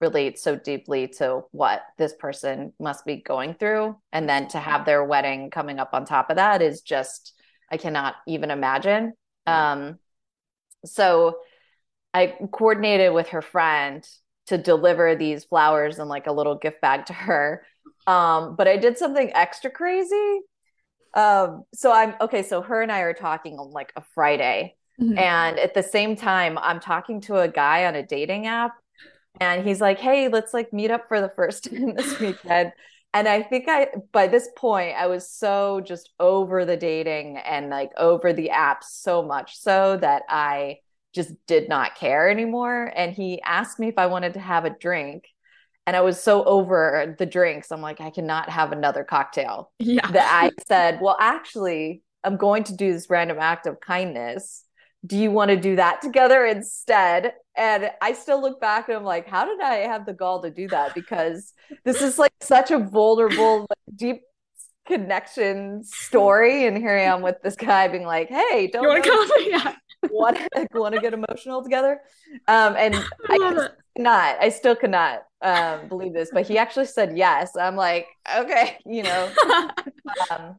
relate 0.00 0.38
so 0.38 0.56
deeply 0.56 1.08
to 1.08 1.42
what 1.52 1.82
this 1.98 2.14
person 2.14 2.72
must 2.80 3.04
be 3.04 3.16
going 3.16 3.54
through. 3.54 3.96
And 4.12 4.28
then 4.28 4.48
to 4.48 4.58
have 4.58 4.86
their 4.86 5.04
wedding 5.04 5.50
coming 5.50 5.78
up 5.78 5.90
on 5.92 6.04
top 6.06 6.30
of 6.30 6.36
that 6.36 6.62
is 6.62 6.80
just, 6.80 7.34
I 7.70 7.76
cannot 7.76 8.14
even 8.26 8.50
imagine. 8.50 9.12
Um, 9.46 9.98
so 10.86 11.38
I 12.14 12.36
coordinated 12.50 13.12
with 13.12 13.28
her 13.28 13.42
friend 13.42 14.06
to 14.46 14.58
deliver 14.58 15.14
these 15.14 15.44
flowers 15.44 15.98
and 15.98 16.08
like 16.08 16.26
a 16.26 16.32
little 16.32 16.56
gift 16.56 16.80
bag 16.80 17.06
to 17.06 17.12
her. 17.12 17.66
Um, 18.06 18.56
but 18.56 18.68
I 18.68 18.76
did 18.76 18.96
something 18.96 19.30
extra 19.34 19.70
crazy. 19.70 20.40
Um, 21.14 21.64
so 21.74 21.92
I'm 21.92 22.14
okay. 22.20 22.42
So 22.42 22.62
her 22.62 22.82
and 22.82 22.92
I 22.92 23.00
are 23.00 23.14
talking 23.14 23.58
on 23.58 23.70
like 23.70 23.92
a 23.96 24.02
Friday. 24.14 24.76
Mm-hmm. 25.00 25.18
And 25.18 25.58
at 25.58 25.74
the 25.74 25.82
same 25.82 26.16
time, 26.16 26.58
I'm 26.58 26.80
talking 26.80 27.20
to 27.22 27.38
a 27.38 27.48
guy 27.48 27.86
on 27.86 27.94
a 27.94 28.02
dating 28.02 28.46
app. 28.46 28.72
And 29.40 29.66
he's 29.66 29.80
like, 29.80 29.98
hey, 29.98 30.28
let's 30.28 30.54
like 30.54 30.72
meet 30.72 30.90
up 30.90 31.08
for 31.08 31.20
the 31.20 31.28
first 31.28 31.64
time 31.70 31.94
this 31.94 32.18
weekend. 32.20 32.72
And 33.14 33.26
I 33.26 33.42
think 33.42 33.64
I, 33.68 33.88
by 34.12 34.26
this 34.26 34.48
point, 34.56 34.94
I 34.96 35.06
was 35.06 35.30
so 35.30 35.80
just 35.80 36.10
over 36.20 36.64
the 36.64 36.76
dating 36.76 37.38
and 37.38 37.70
like 37.70 37.90
over 37.96 38.32
the 38.32 38.50
apps 38.52 38.84
so 38.90 39.22
much 39.22 39.58
so 39.58 39.96
that 39.96 40.22
I 40.28 40.80
just 41.14 41.32
did 41.46 41.68
not 41.68 41.94
care 41.94 42.28
anymore. 42.28 42.92
And 42.94 43.12
he 43.12 43.40
asked 43.40 43.78
me 43.78 43.88
if 43.88 43.96
I 43.96 44.06
wanted 44.06 44.34
to 44.34 44.40
have 44.40 44.66
a 44.66 44.70
drink. 44.70 45.24
And 45.86 45.96
I 45.96 46.00
was 46.00 46.20
so 46.20 46.44
over 46.44 47.14
the 47.18 47.26
drinks. 47.26 47.70
I'm 47.72 47.80
like, 47.80 48.00
I 48.00 48.10
cannot 48.10 48.50
have 48.50 48.72
another 48.72 49.04
cocktail. 49.04 49.70
Yeah. 49.78 50.10
That 50.10 50.28
I 50.30 50.50
said, 50.66 50.98
well, 51.00 51.16
actually, 51.18 52.02
I'm 52.24 52.36
going 52.36 52.64
to 52.64 52.76
do 52.76 52.92
this 52.92 53.08
random 53.08 53.38
act 53.40 53.66
of 53.66 53.80
kindness. 53.80 54.64
Do 55.06 55.16
you 55.16 55.30
want 55.30 55.52
to 55.52 55.56
do 55.56 55.76
that 55.76 56.02
together 56.02 56.44
instead? 56.44 57.32
And 57.56 57.90
I 58.00 58.12
still 58.12 58.40
look 58.40 58.60
back 58.60 58.88
and 58.88 58.96
I'm 58.96 59.04
like, 59.04 59.26
how 59.26 59.46
did 59.46 59.60
I 59.60 59.76
have 59.86 60.06
the 60.06 60.12
gall 60.12 60.42
to 60.42 60.50
do 60.50 60.68
that? 60.68 60.94
Because 60.94 61.54
this 61.84 62.02
is 62.02 62.18
like 62.18 62.32
such 62.40 62.70
a 62.70 62.78
vulnerable, 62.78 63.60
like, 63.60 63.96
deep 63.96 64.22
connection 64.86 65.82
story. 65.84 66.66
And 66.66 66.76
here 66.76 66.92
I 66.96 67.02
am 67.02 67.22
with 67.22 67.36
this 67.42 67.56
guy 67.56 67.88
being 67.88 68.04
like, 68.04 68.28
hey, 68.28 68.68
don't 68.72 68.82
you 68.82 68.88
want 68.88 69.04
to 69.04 69.10
come? 69.10 69.30
Yeah. 69.46 69.74
want 70.10 70.38
want 70.74 70.94
to 70.94 71.00
get 71.00 71.14
emotional 71.14 71.62
together. 71.62 72.00
Um, 72.46 72.76
and 72.76 72.94
I, 72.94 73.02
I 73.28 73.68
cannot, 73.96 74.36
I 74.40 74.48
still 74.50 74.76
cannot 74.76 75.22
um, 75.42 75.88
believe 75.88 76.12
this, 76.12 76.30
but 76.32 76.46
he 76.46 76.58
actually 76.58 76.86
said 76.86 77.16
yes. 77.16 77.56
I'm 77.56 77.76
like, 77.76 78.06
okay, 78.36 78.78
you 78.84 79.02
know. 79.02 79.30
um, 80.30 80.58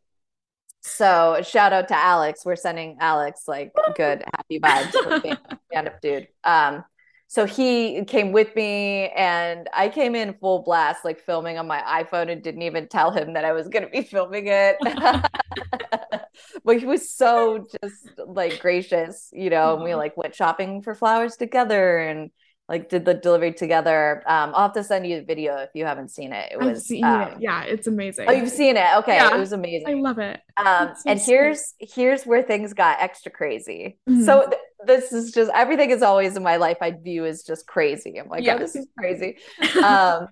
so 0.87 1.39
shout 1.43 1.73
out 1.73 1.87
to 1.89 1.95
Alex. 1.95 2.45
We're 2.45 2.55
sending 2.55 2.97
Alex 2.99 3.47
like 3.47 3.71
good 3.95 4.23
happy 4.35 4.59
vibes 4.59 4.91
stand 5.71 5.87
up 5.87 6.01
dude. 6.01 6.27
Um, 6.43 6.83
so 7.29 7.45
he 7.45 8.05
came 8.05 8.31
with 8.31 8.55
me 8.55 9.09
and 9.09 9.67
I 9.73 9.89
came 9.89 10.15
in 10.15 10.33
full 10.35 10.63
blast, 10.63 11.03
like 11.03 11.19
filming 11.19 11.57
on 11.57 11.67
my 11.67 11.81
iPhone 11.81 12.31
and 12.31 12.41
didn't 12.41 12.61
even 12.61 12.87
tell 12.87 13.11
him 13.11 13.33
that 13.33 13.43
I 13.43 13.51
was 13.51 13.67
going 13.67 13.83
to 13.83 13.89
be 13.89 14.01
filming 14.01 14.45
it. 14.47 14.77
but 16.63 16.79
he 16.79 16.85
was 16.85 17.11
so 17.11 17.65
just 17.81 18.09
like 18.25 18.61
gracious, 18.61 19.29
you 19.33 19.49
know, 19.49 19.75
and 19.75 19.83
we 19.83 19.93
like 19.93 20.15
went 20.15 20.35
shopping 20.35 20.81
for 20.81 20.95
flowers 20.95 21.35
together 21.35 21.97
and 21.97 22.31
like 22.69 22.89
did 22.89 23.05
the 23.05 23.13
delivery 23.13 23.53
together. 23.53 24.23
Um, 24.27 24.51
I'll 24.53 24.63
have 24.63 24.73
to 24.73 24.83
send 24.83 25.07
you 25.07 25.17
the 25.17 25.25
video 25.25 25.57
if 25.57 25.69
you 25.73 25.85
haven't 25.85 26.09
seen 26.09 26.33
it. 26.33 26.51
It 26.51 26.59
was 26.59 26.89
um, 26.91 27.21
it. 27.21 27.37
yeah, 27.39 27.63
it's 27.63 27.87
amazing. 27.87 28.27
Oh, 28.27 28.33
you've 28.33 28.49
seen 28.49 28.75
it? 28.75 28.87
Okay, 28.97 29.15
yeah. 29.15 29.33
it 29.33 29.39
was 29.39 29.53
amazing. 29.53 29.87
I 29.87 29.93
love 29.93 30.19
it. 30.19 30.41
Um, 30.57 30.93
so 30.95 31.09
and 31.09 31.21
sweet. 31.21 31.33
here's 31.33 31.73
here's 31.79 32.25
where 32.25 32.43
things 32.43 32.73
got 32.73 33.01
extra 33.01 33.31
crazy. 33.31 33.97
Mm-hmm. 34.09 34.23
So 34.23 34.47
th- 34.47 34.61
this 34.85 35.13
is 35.13 35.31
just 35.31 35.49
everything 35.55 35.91
is 35.91 36.01
always 36.01 36.35
in 36.35 36.43
my 36.43 36.57
life 36.57 36.77
I 36.81 36.91
view 36.91 37.25
as 37.25 37.43
just 37.43 37.67
crazy. 37.67 38.19
I'm 38.19 38.27
like, 38.27 38.43
yeah. 38.43 38.55
oh, 38.55 38.59
this 38.59 38.75
is 38.75 38.87
crazy. 38.97 39.37
um, 39.83 40.27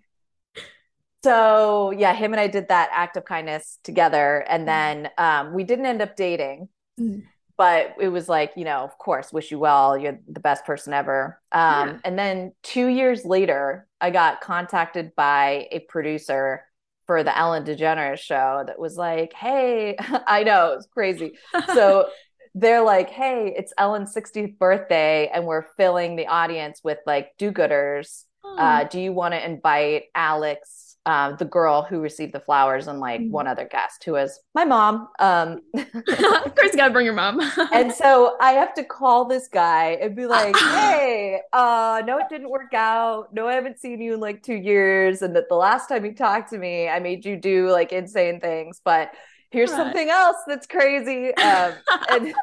so 1.24 1.92
yeah, 1.92 2.14
him 2.14 2.34
and 2.34 2.40
I 2.40 2.48
did 2.48 2.68
that 2.68 2.90
act 2.92 3.16
of 3.16 3.24
kindness 3.24 3.80
together, 3.84 4.46
and 4.48 4.68
mm-hmm. 4.68 5.04
then 5.06 5.10
um, 5.18 5.54
we 5.54 5.64
didn't 5.64 5.86
end 5.86 6.02
up 6.02 6.18
dating. 6.18 6.68
Mm-hmm 7.00 7.28
but 7.58 7.96
it 8.00 8.10
was 8.10 8.28
like 8.28 8.52
you 8.56 8.66
know 8.66 8.80
of 8.80 8.98
course 8.98 9.32
wish 9.32 9.52
you 9.52 9.60
well 9.60 9.98
you're 9.98 10.20
the 10.28 10.40
best 10.40 10.66
person 10.66 10.94
ever 10.94 11.40
um, 11.52 11.90
yeah. 11.90 11.98
and 12.04 12.20
then 12.20 12.54
two 12.64 12.88
years 12.88 13.26
later 13.26 13.88
i 14.02 14.10
got 14.10 14.42
contacted 14.42 15.16
by 15.16 15.68
a 15.72 15.80
producer 15.80 16.64
for 17.08 17.24
the 17.24 17.38
ellen 17.38 17.64
degeneres 17.64 18.20
show 18.20 18.64
that 18.66 18.80
was 18.80 18.98
like 18.98 19.34
hey 19.34 19.96
i 20.28 20.44
know 20.44 20.74
it's 20.74 20.88
crazy 20.88 21.34
so 21.74 22.08
they're 22.56 22.82
like, 22.82 23.10
hey, 23.10 23.54
it's 23.56 23.74
Ellen's 23.78 24.16
60th 24.16 24.58
birthday, 24.58 25.30
and 25.32 25.46
we're 25.46 25.66
filling 25.76 26.16
the 26.16 26.28
audience 26.28 26.80
with 26.84 27.00
like 27.06 27.34
do 27.38 27.52
gooders. 27.52 28.24
Oh. 28.46 28.56
Uh, 28.58 28.84
do 28.86 29.00
you 29.00 29.12
want 29.12 29.34
to 29.34 29.46
invite 29.46 30.04
Alex 30.16 30.85
uh, 31.06 31.36
the 31.36 31.46
girl 31.46 31.84
who 31.84 32.00
received 32.00 32.34
the 32.34 32.40
flowers 32.40 32.88
and 32.88 33.00
like 33.00 33.22
mm-hmm. 33.22 33.32
one 33.32 33.48
other 33.48 33.66
guest 33.66 34.04
who 34.04 34.14
was 34.14 34.40
my 34.56 34.66
mom. 34.66 35.08
Um, 35.20 35.62
of 35.76 36.56
course, 36.56 36.72
you 36.72 36.78
gotta 36.78 36.92
bring 36.92 37.06
your 37.06 37.14
mom. 37.14 37.40
and 37.74 37.94
so 37.94 38.36
I 38.42 38.54
have 38.54 38.74
to 38.76 38.84
call 38.84 39.26
this 39.26 39.48
guy 39.48 39.98
and 40.02 40.16
be 40.16 40.26
like, 40.26 40.56
"Hey, 40.74 41.42
uh, 41.54 42.02
no, 42.06 42.18
it 42.18 42.26
didn't 42.30 42.50
work 42.50 42.74
out. 42.74 43.34
No, 43.34 43.48
I 43.48 43.54
haven't 43.54 43.80
seen 43.80 44.02
you 44.02 44.16
in 44.16 44.20
like 44.20 44.42
two 44.42 44.56
years, 44.56 45.22
and 45.22 45.36
that 45.36 45.50
the 45.50 45.56
last 45.56 45.88
time 45.88 46.06
you 46.06 46.14
talked 46.14 46.50
to 46.52 46.58
me, 46.58 46.90
I 46.90 47.00
made 47.00 47.26
you 47.26 47.38
do 47.38 47.70
like 47.70 47.92
insane 47.92 48.40
things, 48.40 48.82
but." 48.84 49.12
Here's 49.52 49.72
something 49.72 50.10
else 50.10 50.36
that's 50.48 50.68
crazy. 50.68 51.34
Um, 51.36 51.74
and 52.10 52.34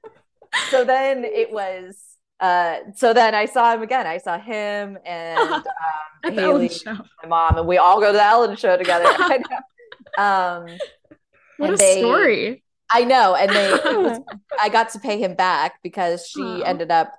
so 0.70 0.84
then 0.84 1.24
it 1.24 1.50
was 1.50 2.11
uh, 2.42 2.78
so 2.96 3.14
then 3.14 3.36
I 3.36 3.46
saw 3.46 3.72
him 3.72 3.82
again. 3.82 4.04
I 4.04 4.18
saw 4.18 4.36
him 4.36 4.98
and 5.06 5.38
um, 6.24 6.34
Haley, 6.34 6.70
my 6.84 7.28
mom, 7.28 7.56
and 7.56 7.68
we 7.68 7.78
all 7.78 8.00
go 8.00 8.08
to 8.08 8.12
the 8.12 8.24
Ellen 8.24 8.56
show 8.56 8.76
together. 8.76 9.06
um, 10.18 10.66
what 11.56 11.74
a 11.74 11.76
they, 11.76 12.00
story! 12.00 12.64
I 12.90 13.04
know, 13.04 13.36
and 13.36 13.48
they, 13.48 13.70
was, 13.94 14.18
I 14.60 14.68
got 14.70 14.90
to 14.90 14.98
pay 14.98 15.22
him 15.22 15.36
back 15.36 15.74
because 15.84 16.26
she 16.26 16.42
oh. 16.42 16.62
ended 16.62 16.90
up. 16.90 17.12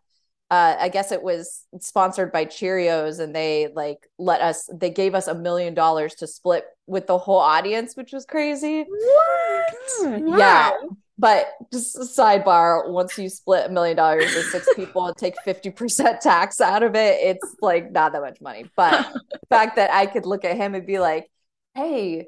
Uh, 0.51 0.75
I 0.77 0.89
guess 0.89 1.13
it 1.13 1.24
was 1.24 1.65
sponsored 1.80 2.34
by 2.34 2.44
Cheerios, 2.44 3.22
and 3.22 3.34
they 3.34 3.70
like 3.74 4.10
let 4.20 4.42
us. 4.42 4.70
They 4.74 4.89
gave 4.89 5.15
us 5.15 5.27
a 5.27 5.34
million 5.34 5.74
dollars 5.74 6.15
to 6.15 6.27
split 6.27 6.65
with 6.86 7.08
the 7.08 7.18
whole 7.18 7.39
audience, 7.39 7.96
which 7.96 8.12
was 8.12 8.25
crazy. 8.25 8.84
What? 8.84 9.74
Yeah. 10.01 10.72
Wow 10.72 10.98
but 11.17 11.48
just 11.72 11.96
a 11.96 12.01
sidebar 12.01 12.89
once 12.89 13.17
you 13.17 13.29
split 13.29 13.67
a 13.67 13.70
million 13.70 13.96
dollars 13.96 14.34
with 14.36 14.46
six 14.46 14.67
people 14.75 15.05
and 15.05 15.15
take 15.15 15.36
50% 15.46 16.20
tax 16.20 16.60
out 16.60 16.84
of 16.84 16.96
it 16.96 17.20
it's 17.22 17.55
like 17.62 17.91
not 17.91 18.13
that 18.13 18.22
much 18.22 18.41
money. 18.41 18.65
But 18.75 19.12
the 19.13 19.48
fact 19.50 19.75
that 19.75 19.91
i 19.91 20.05
could 20.05 20.25
look 20.25 20.46
at 20.46 20.58
him 20.58 20.75
and 20.75 20.86
be 20.86 21.00
like 21.00 21.29
hey 21.75 22.27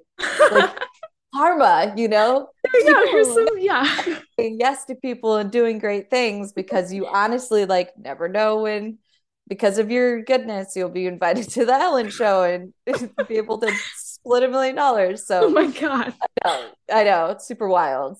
like 0.51 0.79
karma 1.33 1.93
you 1.97 2.07
know? 2.07 2.47
Yeah, 2.73 3.23
some, 3.23 3.47
yeah. 3.57 4.19
yes 4.37 4.85
to 4.85 4.95
people 4.95 5.35
and 5.37 5.51
doing 5.51 5.79
great 5.79 6.09
things 6.09 6.53
because 6.53 6.93
you 6.93 7.07
honestly 7.07 7.65
like 7.65 7.91
never 7.97 8.27
know 8.27 8.61
when 8.61 8.99
because 9.47 9.77
of 9.77 9.91
your 9.91 10.23
goodness 10.23 10.73
you'll 10.75 10.89
be 10.89 11.07
invited 11.07 11.49
to 11.49 11.65
the 11.65 11.73
ellen 11.73 12.09
show 12.09 12.43
and 12.43 12.73
be 13.27 13.37
able 13.37 13.59
to 13.59 13.71
split 13.95 14.43
a 14.43 14.47
million 14.47 14.75
dollars. 14.75 15.27
So 15.27 15.45
oh 15.45 15.49
my 15.49 15.67
god. 15.67 16.13
I 16.21 16.27
know 16.45 16.69
i 16.91 17.03
know. 17.03 17.25
It's 17.27 17.47
super 17.47 17.67
wild 17.67 18.17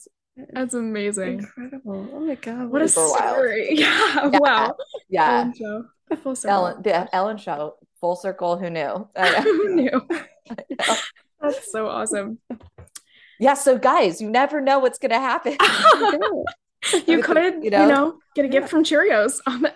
that's 0.52 0.74
amazing. 0.74 1.40
Incredible. 1.40 2.10
Oh 2.14 2.20
my 2.20 2.36
god. 2.36 2.70
What 2.70 2.82
a 2.82 2.88
story. 2.88 3.70
Yeah. 3.78 4.30
yeah. 4.32 4.40
Wow. 4.40 4.76
Yeah. 5.10 5.40
Ellen 5.40 5.54
show. 5.58 5.86
Full 6.24 6.36
circle. 6.36 6.56
Ellen, 6.56 6.82
the 6.82 7.16
Ellen 7.16 7.38
show. 7.38 7.76
Full 8.00 8.16
circle. 8.16 8.58
Who 8.58 8.70
knew? 8.70 9.08
who 9.18 9.76
knew? 9.76 10.08
That's 11.42 11.72
so 11.72 11.88
awesome. 11.88 12.40
Yeah. 13.40 13.54
So 13.54 13.78
guys, 13.78 14.22
you 14.22 14.30
never 14.30 14.62
know 14.62 14.80
what's 14.80 15.00
gonna 15.00 15.20
happen. 15.20 15.58
you 17.08 17.22
could, 17.22 17.64
you 17.64 17.70
know, 17.70 17.82
you 17.82 17.88
know, 17.88 18.20
get 18.36 18.46
a 18.46 18.48
gift 18.48 18.70
from 18.70 18.84
Cheerios 18.84 19.40
on 19.48 19.62
the 19.62 19.72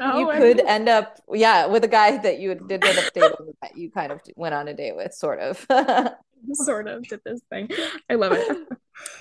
show. 0.00 0.18
You 0.18 0.30
could 0.32 0.60
end 0.60 0.88
up, 0.88 1.18
yeah, 1.32 1.66
with 1.66 1.84
a 1.84 1.88
guy 1.88 2.18
that 2.18 2.38
you 2.38 2.54
did 2.54 2.84
end 2.84 2.98
up 2.98 3.12
dating 3.12 3.52
that 3.62 3.76
you 3.76 3.90
kind 3.90 4.12
of 4.12 4.20
went 4.36 4.54
on 4.54 4.68
a 4.68 4.74
date 4.74 4.96
with, 4.96 5.12
sort 5.12 5.40
of. 5.40 5.66
sort 6.52 6.86
of 6.86 7.02
did 7.08 7.20
this 7.24 7.40
thing. 7.50 7.68
I 8.08 8.14
love 8.14 8.32
it. 8.32 8.68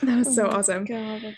That 0.04 0.18
was 0.20 0.36
so 0.36 0.46
oh 0.46 0.58
awesome. 0.58 0.86
God, 0.86 1.36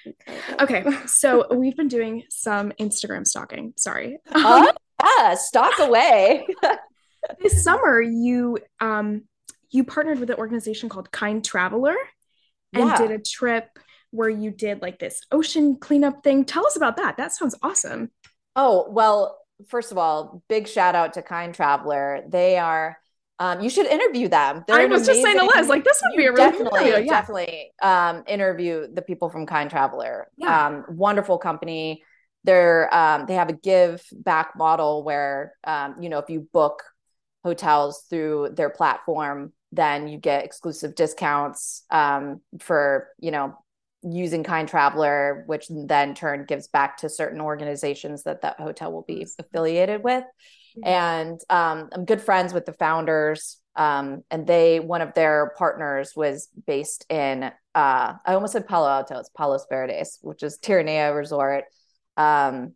okay, 0.60 0.86
so 1.06 1.48
we've 1.56 1.76
been 1.76 1.88
doing 1.88 2.24
some 2.30 2.72
Instagram 2.80 3.26
stalking. 3.26 3.74
Sorry. 3.78 4.18
Oh, 4.36 4.72
yeah, 5.20 5.36
stalk 5.36 5.80
away. 5.80 6.46
this 7.42 7.64
summer, 7.64 8.02
you 8.02 8.60
um 8.80 9.24
you 9.70 9.84
partnered 9.84 10.20
with 10.20 10.30
an 10.30 10.38
organization 10.38 10.90
called 10.90 11.12
Kind 11.12 11.44
Traveler 11.44 11.96
and 12.74 12.90
yeah. 12.90 12.98
did 12.98 13.12
a 13.12 13.20
trip 13.20 13.80
where 14.12 14.30
you 14.30 14.52
did 14.52 14.82
like 14.82 15.00
this 15.00 15.22
ocean 15.32 15.78
cleanup 15.80 16.24
thing. 16.24 16.46
Tell 16.46 16.66
us 16.66 16.76
about 16.76 16.98
that. 16.98 17.18
That 17.18 17.34
sounds 17.34 17.56
awesome. 17.62 18.12
Oh, 18.56 18.88
well, 18.90 19.40
first 19.68 19.92
of 19.92 19.98
all, 19.98 20.44
big 20.50 20.68
shout 20.68 20.96
out 20.96 21.14
to 21.14 21.22
Kind 21.22 21.54
Traveler. 21.54 22.24
They 22.28 22.58
are 22.58 22.98
um, 23.40 23.62
you 23.62 23.70
should 23.70 23.86
interview 23.86 24.28
them. 24.28 24.64
They're 24.68 24.80
I 24.80 24.86
was 24.86 25.08
amazing, 25.08 25.14
just 25.14 25.24
saying 25.24 25.40
to 25.40 25.58
Liz, 25.58 25.68
like 25.68 25.84
this 25.84 26.02
would 26.04 26.18
be 26.18 26.26
a 26.26 26.32
really 26.32 26.52
definitely, 26.52 26.80
cool 26.80 27.00
yeah. 27.00 27.06
definitely 27.06 27.72
um, 27.84 28.24
interview 28.28 28.88
the 28.92 29.04
people 29.04 29.30
from 29.30 29.46
Kind 29.46 29.70
Traveler. 29.70 30.28
Yeah. 30.38 30.68
Um, 30.68 30.86
wonderful 30.90 31.38
company. 31.38 32.04
They're 32.44 32.94
um, 32.94 33.26
they 33.28 33.36
have 33.36 33.50
a 33.50 33.54
give 33.54 34.04
back 34.12 34.56
model 34.56 35.04
where 35.04 35.54
um, 35.66 35.98
you 36.02 36.10
know 36.10 36.18
if 36.18 36.30
you 36.30 36.48
book 36.52 36.82
hotels 37.44 38.06
through 38.10 38.54
their 38.54 38.72
platform, 38.72 39.54
then 39.72 40.08
you 40.08 40.18
get 40.18 40.44
exclusive 40.44 40.96
discounts 40.96 41.84
um, 41.92 42.42
for 42.60 43.10
you 43.20 43.30
know 43.30 43.56
using 44.12 44.44
Kind 44.44 44.70
Traveler, 44.70 45.44
which 45.48 45.68
then 45.70 46.14
turn 46.16 46.46
gives 46.46 46.68
back 46.68 46.98
to 46.98 47.10
certain 47.10 47.42
organizations 47.42 48.24
that 48.24 48.42
that 48.42 48.60
hotel 48.60 48.92
will 48.92 49.06
be 49.08 49.26
affiliated 49.40 50.04
with 50.04 50.24
and 50.84 51.40
um, 51.50 51.90
I'm 51.92 52.06
good 52.06 52.22
friends 52.22 52.54
with 52.54 52.66
the 52.66 52.74
founders. 52.74 53.58
Um, 53.76 54.24
and 54.32 54.48
they, 54.48 54.80
one 54.80 55.02
of 55.02 55.14
their 55.14 55.54
partners 55.58 56.14
was 56.16 56.50
based 56.66 57.06
in, 57.10 57.44
uh, 57.44 57.52
I 57.76 58.34
almost 58.34 58.54
said 58.54 58.68
Palo 58.68 58.90
Alto, 58.90 59.20
it's 59.20 59.30
Palos 59.30 59.68
Verdes, 59.70 60.18
which 60.22 60.42
is 60.42 60.58
Terranea 60.58 61.16
Resort. 61.16 61.66
Um, 62.16 62.74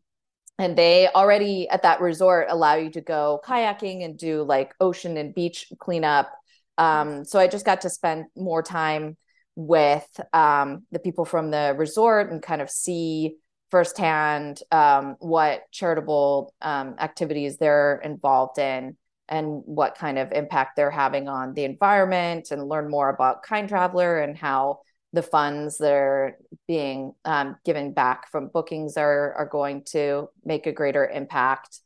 and 0.60 0.78
they 0.78 1.08
already 1.08 1.68
at 1.70 1.84
that 1.84 2.02
resort 2.02 2.48
allow 2.50 2.76
you 2.76 2.92
to 2.92 3.02
go 3.02 3.42
kayaking 3.44 4.06
and 4.06 4.16
do 4.16 4.44
like 4.44 4.76
ocean 4.80 5.18
and 5.18 5.34
beach 5.34 5.68
cleanup. 5.80 6.32
Um, 6.78 7.26
so 7.26 7.40
I 7.40 7.48
just 7.48 7.66
got 7.66 7.82
to 7.82 7.90
spend 7.90 8.26
more 8.36 8.62
time 8.62 9.18
with 9.56 10.08
um, 10.34 10.84
the 10.92 11.00
people 11.00 11.26
from 11.26 11.52
the 11.52 11.76
resort 11.78 12.32
and 12.32 12.42
kind 12.42 12.62
of 12.62 12.70
see 12.70 13.36
firsthand 13.70 14.60
um, 14.72 15.16
what 15.20 15.64
charitable 15.72 16.54
um, 16.62 16.96
activities 17.00 17.58
they're 17.58 18.02
involved 18.04 18.60
in 18.60 18.98
and 19.30 19.62
what 19.66 19.96
kind 19.96 20.20
of 20.20 20.32
impact 20.34 20.76
they're 20.76 20.92
having 20.92 21.30
on 21.30 21.54
the 21.54 21.64
environment 21.64 22.52
and 22.52 22.68
learn 22.68 22.90
more 22.90 23.10
about 23.10 23.44
kind 23.44 23.70
traveler 23.70 24.20
and 24.20 24.38
how 24.38 24.80
the 25.14 25.22
funds 25.22 25.78
that 25.78 25.92
are 25.92 26.38
being 26.68 27.14
um, 27.26 27.56
given 27.66 27.94
back 27.94 28.30
from 28.32 28.48
bookings 28.48 28.98
are 28.98 29.34
are 29.34 29.46
going 29.46 29.84
to 29.84 30.30
make 30.44 30.68
a 30.68 30.72
greater 30.72 31.08
impact. 31.08 31.80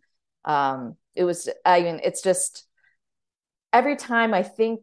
Um, 0.43 0.95
it 1.15 1.23
was 1.23 1.49
i 1.65 1.81
mean 1.81 1.99
it's 2.03 2.21
just 2.21 2.67
every 3.73 3.95
time 3.95 4.33
i 4.33 4.43
think 4.43 4.81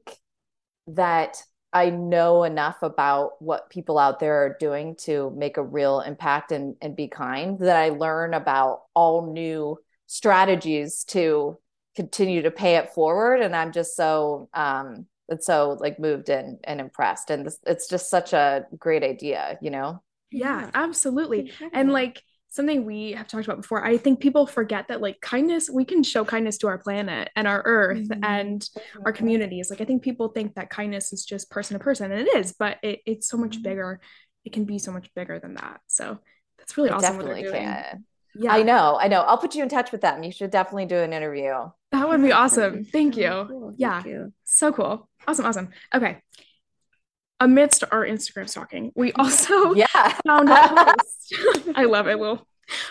that 0.89 1.43
I 1.73 1.91
know 1.91 2.45
enough 2.45 2.83
about 2.83 3.41
what 3.41 3.71
people 3.71 3.99
out 3.99 4.21
there 4.21 4.45
are 4.45 4.57
doing 4.61 4.95
to 5.03 5.33
make 5.37 5.57
a 5.57 5.63
real 5.63 6.01
impact 6.01 6.53
and, 6.53 6.77
and 6.83 6.95
be 6.95 7.09
kind 7.09 7.59
that 7.61 7.77
I 7.77 7.89
learn 7.91 8.35
about 8.35 8.83
all 8.95 9.33
new 9.33 9.79
strategies 10.07 11.05
to 11.05 11.59
continue 11.97 12.43
to 12.43 12.51
pay 12.51 12.77
it 12.77 12.91
forward. 12.91 13.41
And 13.41 13.57
I'm 13.57 13.73
just 13.73 13.97
so, 13.97 14.49
um, 14.53 15.07
it's 15.29 15.47
so 15.47 15.79
like 15.81 15.99
moved 15.99 16.29
in 16.29 16.59
and 16.65 16.81
impressed. 16.81 17.31
And 17.31 17.47
this, 17.47 17.59
it's 17.67 17.89
just 17.89 18.11
such 18.11 18.35
a 18.35 18.67
great 18.79 19.03
idea, 19.03 19.59
you 19.63 19.71
know? 19.71 20.03
Yeah, 20.31 20.71
absolutely. 20.75 21.53
And 21.73 21.91
like, 21.91 22.23
something 22.53 22.85
we 22.85 23.13
have 23.13 23.27
talked 23.27 23.47
about 23.47 23.61
before. 23.61 23.85
I 23.85 23.97
think 23.97 24.21
people 24.21 24.47
forget 24.47 24.89
that 24.89 25.01
like 25.01 25.21
kindness, 25.23 25.71
we 25.71 25.87
can 25.87 26.03
show 26.03 26.23
kindness 26.25 26.59
to 26.59 26.69
our 26.69 26.77
planet 26.77 27.31
and 27.35 27.49
our 27.49 27.63
earth 27.65 28.09
mm-hmm. 28.09 28.23
and 28.23 28.69
our 29.07 29.13
communities. 29.13 29.71
Like 29.71 29.81
I 29.81 29.85
think 29.85 30.03
people 30.03 30.29
think 30.29 30.55
that 30.55 30.69
kindness 30.69 31.13
is 31.13 31.25
just 31.25 31.51
person 31.51 31.79
to 31.79 31.83
person, 31.83 32.13
and 32.13 32.21
it 32.21 32.37
is, 32.37 32.53
but 32.53 32.77
it, 32.83 33.01
it's 33.07 33.29
so 33.29 33.37
much 33.37 33.53
mm-hmm. 33.53 33.63
bigger. 33.63 34.01
It 34.45 34.53
can 34.53 34.65
be 34.65 34.79
so 34.79 34.93
much 34.93 35.09
bigger 35.15 35.39
than 35.39 35.55
that. 35.55 35.81
So 35.87 36.19
that's 36.59 36.77
really 36.77 36.91
it 36.91 36.93
awesome. 36.93 37.17
Definitely 37.17 37.51
can. 37.51 38.05
Yeah, 38.35 38.53
I 38.53 38.63
know. 38.63 38.99
I 39.01 39.09
know. 39.09 39.21
I'll 39.21 39.39
put 39.39 39.55
you 39.55 39.63
in 39.63 39.69
touch 39.69 39.93
with 39.93 40.01
them. 40.01 40.23
You 40.23 40.33
should 40.33 40.51
definitely 40.51 40.87
do 40.87 40.97
an 40.97 41.13
interview. 41.13 41.55
That 41.91 42.09
would 42.09 42.23
be 42.23 42.33
awesome. 42.33 42.85
Thank 42.93 43.17
you. 43.17 43.75
Yeah. 43.77 44.03
Thank 44.03 44.07
you. 44.07 44.33
So 44.45 44.73
cool. 44.73 45.09
Awesome. 45.27 45.47
Awesome. 45.47 45.69
Okay 45.95 46.19
amidst 47.43 47.85
our 47.91 48.07
Instagram 48.07 48.49
stalking, 48.49 48.93
we 48.95 49.13
also 49.19 49.75
yeah 49.75 49.87
found 50.27 50.49
a 50.49 50.69
post. 50.69 51.69
I 51.75 51.85
love 51.85 52.09
it, 52.09 52.19
Will. 52.19 52.47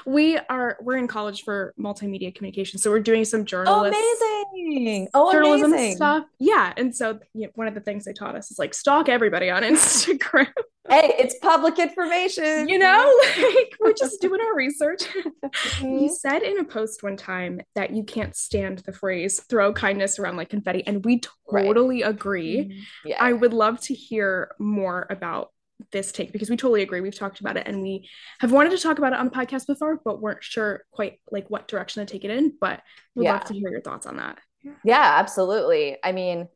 We 0.05 0.37
are 0.37 0.77
we're 0.81 0.97
in 0.97 1.07
college 1.07 1.43
for 1.43 1.73
multimedia 1.79 2.33
communication, 2.33 2.79
so 2.79 2.91
we're 2.91 2.99
doing 2.99 3.25
some 3.25 3.45
journalism. 3.45 3.93
Oh, 3.93 4.45
amazing! 4.51 5.07
Oh, 5.13 5.31
journalism 5.31 5.73
amazing. 5.73 5.95
stuff. 5.95 6.25
Yeah, 6.39 6.73
and 6.77 6.95
so 6.95 7.19
you 7.33 7.43
know, 7.43 7.51
one 7.55 7.67
of 7.67 7.73
the 7.73 7.81
things 7.81 8.05
they 8.05 8.13
taught 8.13 8.35
us 8.35 8.51
is 8.51 8.59
like 8.59 8.73
stalk 8.73 9.09
everybody 9.09 9.49
on 9.49 9.63
Instagram. 9.63 10.51
hey, 10.89 11.15
it's 11.19 11.35
public 11.39 11.79
information. 11.79 12.67
You 12.67 12.79
know, 12.79 13.19
like 13.37 13.75
we're 13.79 13.93
just 13.93 14.21
doing 14.21 14.41
our 14.41 14.55
research. 14.55 15.03
Mm-hmm. 15.03 15.99
You 15.99 16.09
said 16.09 16.43
in 16.43 16.59
a 16.59 16.63
post 16.63 17.03
one 17.03 17.17
time 17.17 17.61
that 17.75 17.91
you 17.91 18.03
can't 18.03 18.35
stand 18.35 18.79
the 18.79 18.93
phrase 18.93 19.39
throw 19.39 19.73
kindness 19.73 20.19
around 20.19 20.37
like 20.37 20.49
confetti. 20.49 20.85
And 20.85 21.03
we 21.03 21.21
totally 21.49 22.03
right. 22.03 22.09
agree. 22.09 22.57
Mm-hmm. 22.57 23.09
Yeah. 23.09 23.17
I 23.19 23.33
would 23.33 23.53
love 23.53 23.79
to 23.81 23.93
hear 23.93 24.51
more 24.59 25.07
about 25.09 25.51
this 25.91 26.11
take 26.11 26.31
because 26.31 26.49
we 26.49 26.57
totally 26.57 26.81
agree. 26.81 27.01
We've 27.01 27.17
talked 27.17 27.39
about 27.39 27.57
it 27.57 27.67
and 27.67 27.81
we 27.81 28.09
have 28.39 28.51
wanted 28.51 28.71
to 28.71 28.77
talk 28.77 28.97
about 28.97 29.13
it 29.13 29.19
on 29.19 29.25
the 29.25 29.31
podcast 29.31 29.67
before, 29.67 29.99
but 30.03 30.21
weren't 30.21 30.43
sure 30.43 30.83
quite 30.91 31.19
like 31.31 31.49
what 31.49 31.67
direction 31.67 32.05
to 32.05 32.11
take 32.11 32.25
it 32.25 32.31
in. 32.31 32.53
But 32.59 32.81
we'd 33.15 33.25
yeah. 33.25 33.33
love 33.33 33.45
to 33.45 33.53
hear 33.53 33.69
your 33.69 33.81
thoughts 33.81 34.05
on 34.05 34.17
that. 34.17 34.39
Yeah, 34.83 35.15
absolutely. 35.17 35.97
I 36.03 36.11
mean, 36.11 36.47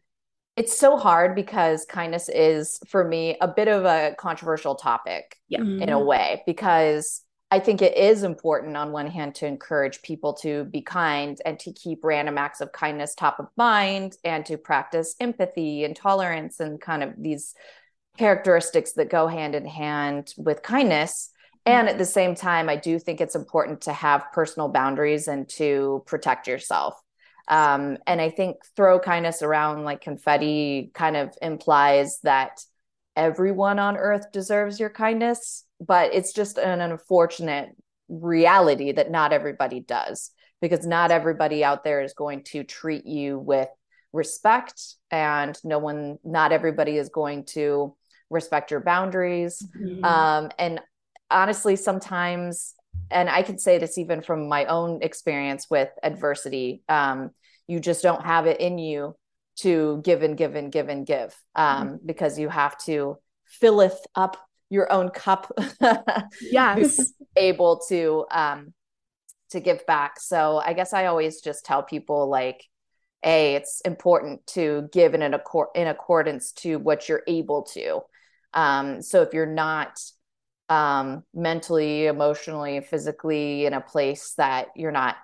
it's 0.55 0.77
so 0.77 0.97
hard 0.97 1.35
because 1.35 1.85
kindness 1.85 2.29
is 2.29 2.79
for 2.87 3.03
me 3.03 3.37
a 3.41 3.47
bit 3.47 3.67
of 3.67 3.83
a 3.83 4.15
controversial 4.17 4.75
topic 4.75 5.37
yeah. 5.49 5.59
in 5.59 5.89
a 5.89 5.99
way 5.99 6.43
because 6.45 7.21
I 7.51 7.59
think 7.59 7.81
it 7.81 7.95
is 7.95 8.23
important 8.23 8.75
on 8.75 8.91
one 8.91 9.07
hand 9.07 9.35
to 9.35 9.47
encourage 9.47 10.01
people 10.01 10.33
to 10.35 10.65
be 10.65 10.81
kind 10.81 11.39
and 11.45 11.59
to 11.59 11.73
keep 11.73 12.03
random 12.03 12.37
acts 12.37 12.59
of 12.59 12.71
kindness 12.71 13.15
top 13.15 13.39
of 13.39 13.47
mind 13.55 14.17
and 14.23 14.45
to 14.47 14.57
practice 14.57 15.15
empathy 15.19 15.83
and 15.83 15.95
tolerance 15.95 16.59
and 16.59 16.81
kind 16.81 17.03
of 17.03 17.13
these 17.17 17.53
characteristics 18.17 18.93
that 18.93 19.09
go 19.09 19.27
hand 19.27 19.55
in 19.55 19.65
hand 19.65 20.33
with 20.37 20.61
kindness. 20.61 21.31
And 21.65 21.89
at 21.89 21.97
the 21.97 22.05
same 22.05 22.35
time, 22.35 22.69
I 22.69 22.75
do 22.75 22.99
think 22.99 23.21
it's 23.21 23.35
important 23.35 23.81
to 23.81 23.93
have 23.93 24.31
personal 24.31 24.69
boundaries 24.69 25.27
and 25.27 25.49
to 25.49 26.03
protect 26.05 26.47
yourself. 26.47 26.95
Um, 27.47 27.97
and 28.07 28.21
I 28.21 28.29
think 28.29 28.57
throw 28.75 28.99
kindness 28.99 29.41
around 29.41 29.83
like 29.83 30.01
confetti 30.01 30.91
kind 30.93 31.15
of 31.15 31.33
implies 31.41 32.19
that 32.23 32.61
everyone 33.15 33.79
on 33.79 33.97
earth 33.97 34.31
deserves 34.31 34.79
your 34.79 34.89
kindness, 34.89 35.63
but 35.79 36.13
it's 36.13 36.33
just 36.33 36.57
an 36.57 36.81
unfortunate 36.81 37.69
reality 38.09 38.91
that 38.91 39.11
not 39.11 39.33
everybody 39.33 39.79
does 39.79 40.31
because 40.61 40.85
not 40.85 41.11
everybody 41.11 41.63
out 41.63 41.83
there 41.83 42.01
is 42.01 42.13
going 42.13 42.43
to 42.43 42.63
treat 42.63 43.05
you 43.05 43.39
with 43.39 43.69
respect 44.13 44.95
and 45.11 45.57
no 45.63 45.77
one 45.77 46.17
not 46.23 46.51
everybody 46.51 46.97
is 46.97 47.09
going 47.09 47.43
to 47.43 47.95
respect 48.29 48.71
your 48.71 48.79
boundaries 48.79 49.65
mm-hmm. 49.77 50.03
um, 50.03 50.49
and 50.57 50.81
honestly 51.29 51.75
sometimes 51.75 52.75
and 53.11 53.29
I 53.29 53.43
can 53.43 53.57
say 53.57 53.77
this 53.77 53.97
even 53.97 54.21
from 54.21 54.49
my 54.49 54.65
own 54.65 55.01
experience 55.01 55.67
with 55.69 55.89
adversity. 56.01 56.81
Um, 56.89 57.31
you 57.67 57.79
just 57.79 58.03
don't 58.03 58.23
have 58.23 58.47
it 58.47 58.59
in 58.59 58.77
you 58.77 59.15
to 59.57 60.01
give 60.03 60.21
and 60.21 60.37
give 60.37 60.55
and 60.55 60.71
give 60.71 60.89
and 60.89 61.05
give 61.05 61.35
um, 61.55 61.87
mm-hmm. 61.87 61.95
because 62.05 62.37
you 62.37 62.49
have 62.49 62.77
to 62.85 63.17
filleth 63.45 63.99
up 64.15 64.37
your 64.69 64.91
own 64.91 65.09
cup. 65.09 65.51
yes, 66.41 67.13
able 67.35 67.81
to 67.89 68.25
um, 68.31 68.73
to 69.51 69.59
give 69.59 69.85
back. 69.85 70.19
So 70.19 70.57
I 70.57 70.73
guess 70.73 70.93
I 70.93 71.05
always 71.05 71.41
just 71.41 71.65
tell 71.65 71.83
people 71.83 72.29
like, 72.29 72.63
a 73.23 73.55
it's 73.55 73.81
important 73.81 74.45
to 74.47 74.89
give 74.91 75.13
in 75.13 75.21
an 75.21 75.33
accord 75.33 75.69
in 75.75 75.87
accordance 75.87 76.51
to 76.53 76.77
what 76.77 77.07
you're 77.07 77.23
able 77.27 77.63
to. 77.63 78.01
Um, 78.55 79.01
so 79.01 79.21
if 79.21 79.33
you're 79.33 79.45
not 79.45 79.99
um, 80.69 81.23
mentally, 81.33 82.07
emotionally, 82.07 82.81
physically 82.81 83.65
in 83.65 83.73
a 83.73 83.81
place 83.81 84.33
that 84.37 84.69
you're 84.75 84.91
not 84.91 85.17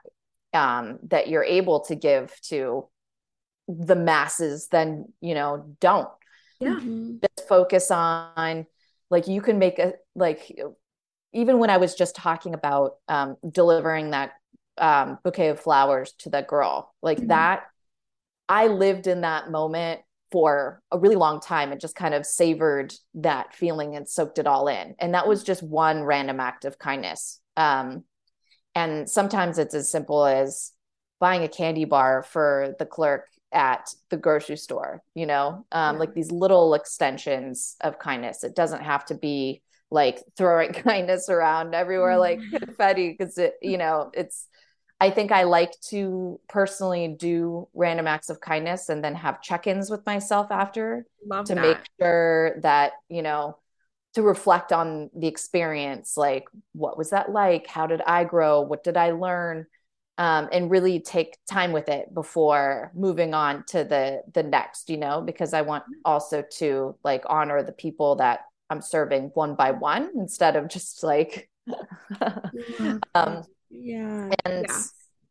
um, 0.54 1.00
that 1.08 1.30
you're 1.30 1.44
able 1.44 1.80
to 1.82 1.96
give 1.96 2.34
to 2.41 2.88
the 3.67 3.96
masses, 3.96 4.67
then 4.70 5.06
you 5.22 5.34
know 5.34 5.76
don't. 5.80 6.10
Yeah. 6.60 6.76
Mm-hmm. 6.76 7.15
Just 7.22 7.48
focus 7.48 7.89
on 7.89 8.67
like 9.10 9.28
you 9.28 9.41
can 9.41 9.58
make 9.58 9.80
a 9.80 9.94
like 10.15 10.56
even 11.34 11.60
when 11.60 11.70
I 11.70 11.78
was 11.78 11.96
just 11.96 12.15
talking 12.15 12.54
about 12.54 12.98
um, 13.08 13.38
delivering 13.50 14.12
that 14.12 14.34
um, 14.78 15.17
bouquet 15.24 15.48
of 15.48 15.60
flowers 15.60 16.13
to 16.20 16.30
the 16.30 16.41
girl, 16.41 16.94
like 17.02 17.17
mm-hmm. 17.17 17.28
that, 17.28 17.63
I 18.50 18.67
lived 18.67 19.08
in 19.08 19.22
that 19.22 19.50
moment 19.50 20.02
for 20.32 20.82
a 20.91 20.98
really 20.98 21.15
long 21.15 21.41
time 21.41 21.72
and 21.72 21.82
just 21.82 21.96
kind 21.96 22.13
of 22.13 22.26
savored 22.26 22.94
that 23.15 23.54
feeling 23.54 23.96
and 23.96 24.08
soaked 24.08 24.39
it 24.39 24.48
all 24.48 24.67
in. 24.67 24.96
And 25.00 25.13
that 25.13 25.28
was 25.28 25.44
just 25.44 25.62
one 25.62 26.04
random 26.04 26.39
act 26.39 26.65
of 26.65 26.80
kindness. 26.80 27.39
Um, 27.58 28.06
and 28.74 29.10
sometimes 29.10 29.58
it's 29.58 29.76
as 29.76 29.91
simple 29.91 30.26
as 30.26 30.72
buying 31.20 31.44
a 31.44 31.50
candy 31.50 31.86
bar 31.86 32.24
for 32.24 32.76
the 32.80 32.86
clerk 32.86 33.28
at 33.52 33.89
the 34.10 34.17
grocery 34.17 34.56
store, 34.56 35.04
you 35.13 35.26
know, 35.26 35.65
um, 35.72 35.96
yeah. 35.96 36.00
like 36.00 36.13
these 36.13 36.32
little 36.32 36.74
extensions 36.74 37.76
of 37.82 38.00
kindness. 38.00 38.46
It 38.46 38.56
doesn't 38.56 38.84
have 38.84 39.06
to 39.06 39.15
be 39.15 39.62
like 39.89 40.24
throwing 40.38 40.72
kindness 40.74 41.30
around 41.30 41.76
everywhere 41.76 42.17
like 42.17 42.39
confetti 42.58 43.10
because 43.10 43.38
it, 43.38 43.56
you 43.62 43.78
know, 43.78 44.10
it's 44.13 44.48
I 45.02 45.10
think 45.10 45.32
I 45.32 45.44
like 45.44 45.74
to 45.90 46.40
personally 46.48 47.08
do 47.08 47.68
random 47.74 48.06
acts 48.06 48.30
of 48.30 48.40
kindness 48.40 48.88
and 48.88 49.04
then 49.04 49.16
have 49.16 49.42
check-ins 49.42 49.90
with 49.90 50.06
myself 50.06 50.52
after 50.52 51.08
Love 51.26 51.46
to 51.48 51.56
that. 51.56 51.62
make 51.62 51.78
sure 52.00 52.56
that, 52.62 52.94
you 53.10 53.24
know, 53.24 53.58
to 54.14 54.22
reflect 54.22 54.72
on 54.72 55.10
the 55.16 55.28
experience 55.28 56.18
like 56.18 56.46
what 56.74 56.98
was 57.00 57.10
that 57.10 57.32
like? 57.32 57.66
How 57.66 57.88
did 57.88 58.02
I 58.06 58.26
grow? 58.26 58.62
What 58.62 58.84
did 58.84 58.96
I 58.96 59.12
learn? 59.12 59.66
Um, 60.18 60.50
and 60.52 60.70
really 60.70 61.00
take 61.00 61.38
time 61.50 61.72
with 61.72 61.90
it 61.90 62.14
before 62.14 62.92
moving 62.94 63.34
on 63.34 63.64
to 63.70 63.84
the 63.84 64.22
the 64.34 64.44
next, 64.44 64.90
you 64.90 64.98
know, 64.98 65.22
because 65.22 65.54
I 65.54 65.62
want 65.62 65.84
also 66.06 66.44
to 66.58 66.96
like 67.04 67.24
honor 67.26 67.64
the 67.64 67.72
people 67.72 68.18
that 68.18 68.42
I'm 68.70 68.82
serving 68.82 69.32
one 69.34 69.56
by 69.56 69.72
one 69.72 70.12
instead 70.16 70.58
of 70.58 70.68
just 70.68 71.02
like 71.02 71.50
um 73.16 73.44
yeah 73.71 74.29
and 74.45 74.65
yeah. 74.67 74.81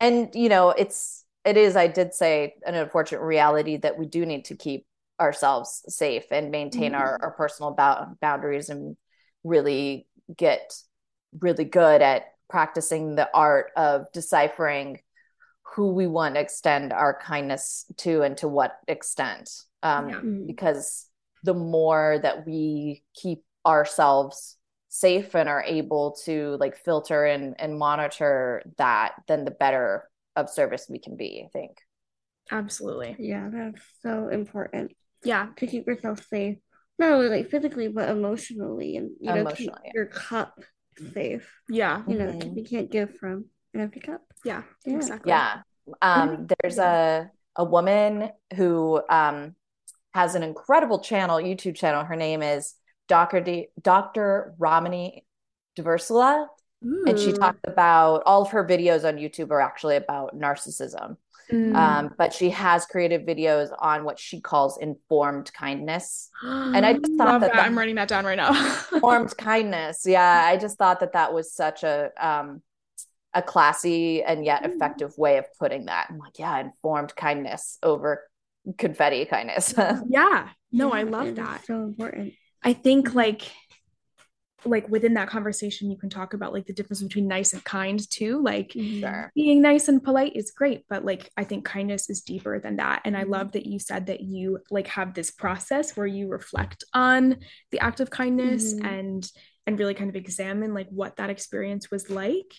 and 0.00 0.34
you 0.34 0.48
know 0.48 0.70
it's 0.70 1.24
it 1.44 1.56
is 1.56 1.76
i 1.76 1.86
did 1.86 2.14
say 2.14 2.54
an 2.66 2.74
unfortunate 2.74 3.22
reality 3.22 3.76
that 3.76 3.98
we 3.98 4.06
do 4.06 4.24
need 4.24 4.44
to 4.44 4.56
keep 4.56 4.86
ourselves 5.20 5.82
safe 5.88 6.24
and 6.30 6.50
maintain 6.50 6.92
mm-hmm. 6.92 7.00
our, 7.00 7.18
our 7.22 7.30
personal 7.32 7.72
ba- 7.72 8.08
boundaries 8.20 8.70
and 8.70 8.96
really 9.44 10.06
get 10.34 10.72
really 11.38 11.64
good 11.64 12.02
at 12.02 12.24
practicing 12.48 13.14
the 13.14 13.28
art 13.34 13.70
of 13.76 14.10
deciphering 14.12 14.98
who 15.62 15.92
we 15.92 16.06
want 16.06 16.34
to 16.34 16.40
extend 16.40 16.92
our 16.92 17.16
kindness 17.20 17.84
to 17.96 18.22
and 18.22 18.36
to 18.38 18.48
what 18.48 18.78
extent 18.88 19.50
um, 19.82 20.08
yeah. 20.08 20.16
Mm-hmm. 20.16 20.46
because 20.46 21.06
the 21.44 21.54
more 21.54 22.18
that 22.22 22.46
we 22.46 23.02
keep 23.14 23.44
ourselves 23.64 24.56
safe 24.90 25.34
and 25.36 25.48
are 25.48 25.62
able 25.62 26.16
to 26.24 26.56
like 26.58 26.76
filter 26.76 27.24
and, 27.24 27.54
and 27.58 27.78
monitor 27.78 28.62
that, 28.76 29.14
then 29.28 29.44
the 29.44 29.50
better 29.52 30.10
of 30.36 30.50
service 30.50 30.86
we 30.90 30.98
can 30.98 31.16
be, 31.16 31.44
I 31.46 31.48
think. 31.48 31.78
Absolutely. 32.50 33.14
Yeah, 33.18 33.48
that's 33.50 33.80
so 34.02 34.28
important. 34.28 34.92
Yeah. 35.24 35.48
To 35.56 35.66
keep 35.66 35.86
yourself 35.86 36.26
safe. 36.28 36.58
Not 36.98 37.12
only 37.12 37.28
like 37.28 37.50
physically, 37.50 37.88
but 37.88 38.10
emotionally 38.10 38.96
and 38.96 39.12
you 39.20 39.32
know, 39.32 39.46
keep 39.46 39.70
yeah. 39.84 39.90
your 39.94 40.06
cup 40.06 40.58
safe. 41.14 41.48
Yeah. 41.68 42.02
You 42.08 42.18
know, 42.18 42.26
mm-hmm. 42.26 42.58
you 42.58 42.64
can't 42.64 42.90
give 42.90 43.16
from 43.16 43.46
an 43.72 43.80
empty 43.80 44.00
cup. 44.00 44.22
Yeah, 44.44 44.62
yeah. 44.84 44.96
exactly. 44.96 45.30
Yeah. 45.30 45.62
Um, 46.02 46.48
there's 46.60 46.78
a 46.78 47.30
a 47.56 47.64
woman 47.64 48.30
who 48.56 49.00
um 49.08 49.54
has 50.12 50.34
an 50.34 50.42
incredible 50.42 50.98
channel, 50.98 51.38
YouTube 51.38 51.76
channel. 51.76 52.04
Her 52.04 52.16
name 52.16 52.42
is 52.42 52.74
Dr. 53.10 53.40
D, 53.40 53.66
Dr. 53.82 54.54
Ramani 54.58 55.26
Durvasula. 55.76 56.46
And 56.80 57.18
she 57.18 57.32
talked 57.32 57.66
about 57.66 58.22
all 58.24 58.40
of 58.40 58.52
her 58.52 58.64
videos 58.64 59.06
on 59.06 59.16
YouTube 59.16 59.50
are 59.50 59.60
actually 59.60 59.96
about 59.96 60.38
narcissism. 60.38 61.16
Mm. 61.52 61.74
Um, 61.74 62.14
but 62.16 62.32
she 62.32 62.50
has 62.50 62.86
created 62.86 63.26
videos 63.26 63.68
on 63.78 64.04
what 64.04 64.18
she 64.18 64.40
calls 64.40 64.78
informed 64.78 65.52
kindness. 65.52 66.30
And 66.42 66.86
I 66.86 66.94
just 66.94 67.12
thought 67.18 67.40
that, 67.40 67.52
that, 67.52 67.66
I'm 67.66 67.76
writing 67.76 67.96
that 67.96 68.08
down 68.08 68.24
right 68.24 68.36
now. 68.36 68.50
informed 68.92 69.36
kindness. 69.36 70.04
Yeah. 70.06 70.44
I 70.46 70.56
just 70.56 70.78
thought 70.78 71.00
that 71.00 71.12
that 71.12 71.34
was 71.34 71.52
such 71.52 71.82
a, 71.82 72.12
um, 72.16 72.62
a 73.34 73.42
classy 73.42 74.22
and 74.22 74.44
yet 74.44 74.62
mm. 74.62 74.72
effective 74.72 75.18
way 75.18 75.36
of 75.38 75.46
putting 75.58 75.86
that. 75.86 76.06
I'm 76.10 76.18
like, 76.18 76.38
yeah, 76.38 76.60
informed 76.60 77.14
kindness 77.16 77.76
over 77.82 78.22
confetti 78.78 79.24
kindness. 79.24 79.74
yeah. 80.08 80.48
No, 80.72 80.92
I 80.92 81.02
love 81.02 81.34
that. 81.34 81.66
So 81.66 81.82
important. 81.82 82.34
I 82.62 82.72
think 82.72 83.14
like 83.14 83.50
like 84.64 84.88
within 84.88 85.14
that 85.14 85.28
conversation 85.28 85.90
you 85.90 85.96
can 85.96 86.10
talk 86.10 86.34
about 86.34 86.52
like 86.52 86.66
the 86.66 86.72
difference 86.72 87.02
between 87.02 87.26
nice 87.26 87.52
and 87.52 87.64
kind 87.64 87.98
too 88.10 88.42
like 88.42 88.70
mm-hmm. 88.70 89.00
sure. 89.00 89.32
being 89.34 89.62
nice 89.62 89.88
and 89.88 90.02
polite 90.02 90.36
is 90.36 90.50
great 90.50 90.84
but 90.88 91.04
like 91.04 91.30
i 91.36 91.44
think 91.44 91.64
kindness 91.64 92.10
is 92.10 92.20
deeper 92.20 92.58
than 92.58 92.76
that 92.76 93.00
and 93.04 93.16
i 93.16 93.22
mm-hmm. 93.22 93.32
love 93.32 93.52
that 93.52 93.66
you 93.66 93.78
said 93.78 94.06
that 94.06 94.20
you 94.20 94.58
like 94.70 94.86
have 94.86 95.14
this 95.14 95.30
process 95.30 95.96
where 95.96 96.06
you 96.06 96.28
reflect 96.28 96.84
on 96.92 97.36
the 97.70 97.80
act 97.80 98.00
of 98.00 98.10
kindness 98.10 98.74
mm-hmm. 98.74 98.86
and 98.86 99.30
and 99.66 99.78
really 99.78 99.94
kind 99.94 100.10
of 100.10 100.16
examine 100.16 100.74
like 100.74 100.88
what 100.90 101.16
that 101.16 101.30
experience 101.30 101.90
was 101.90 102.10
like 102.10 102.52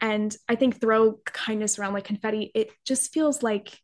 and 0.00 0.36
i 0.48 0.54
think 0.54 0.80
throw 0.80 1.18
kindness 1.24 1.78
around 1.78 1.94
like 1.94 2.04
confetti 2.04 2.50
it 2.54 2.70
just 2.84 3.12
feels 3.12 3.42
like 3.42 3.78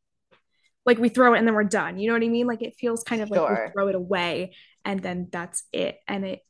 like 0.84 0.98
we 0.98 1.08
throw 1.08 1.32
it 1.32 1.38
and 1.38 1.46
then 1.46 1.54
we're 1.54 1.64
done 1.64 1.98
you 1.98 2.08
know 2.08 2.14
what 2.14 2.22
i 2.22 2.28
mean 2.28 2.46
like 2.46 2.62
it 2.62 2.74
feels 2.78 3.02
kind 3.02 3.22
of 3.22 3.28
sure. 3.28 3.38
like 3.38 3.66
we 3.66 3.72
throw 3.72 3.88
it 3.88 3.94
away 3.94 4.52
and 4.84 5.00
then 5.00 5.28
that's 5.30 5.64
it 5.72 5.98
and 6.08 6.24
it 6.24 6.40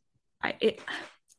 I, 0.43 0.55
it 0.61 0.81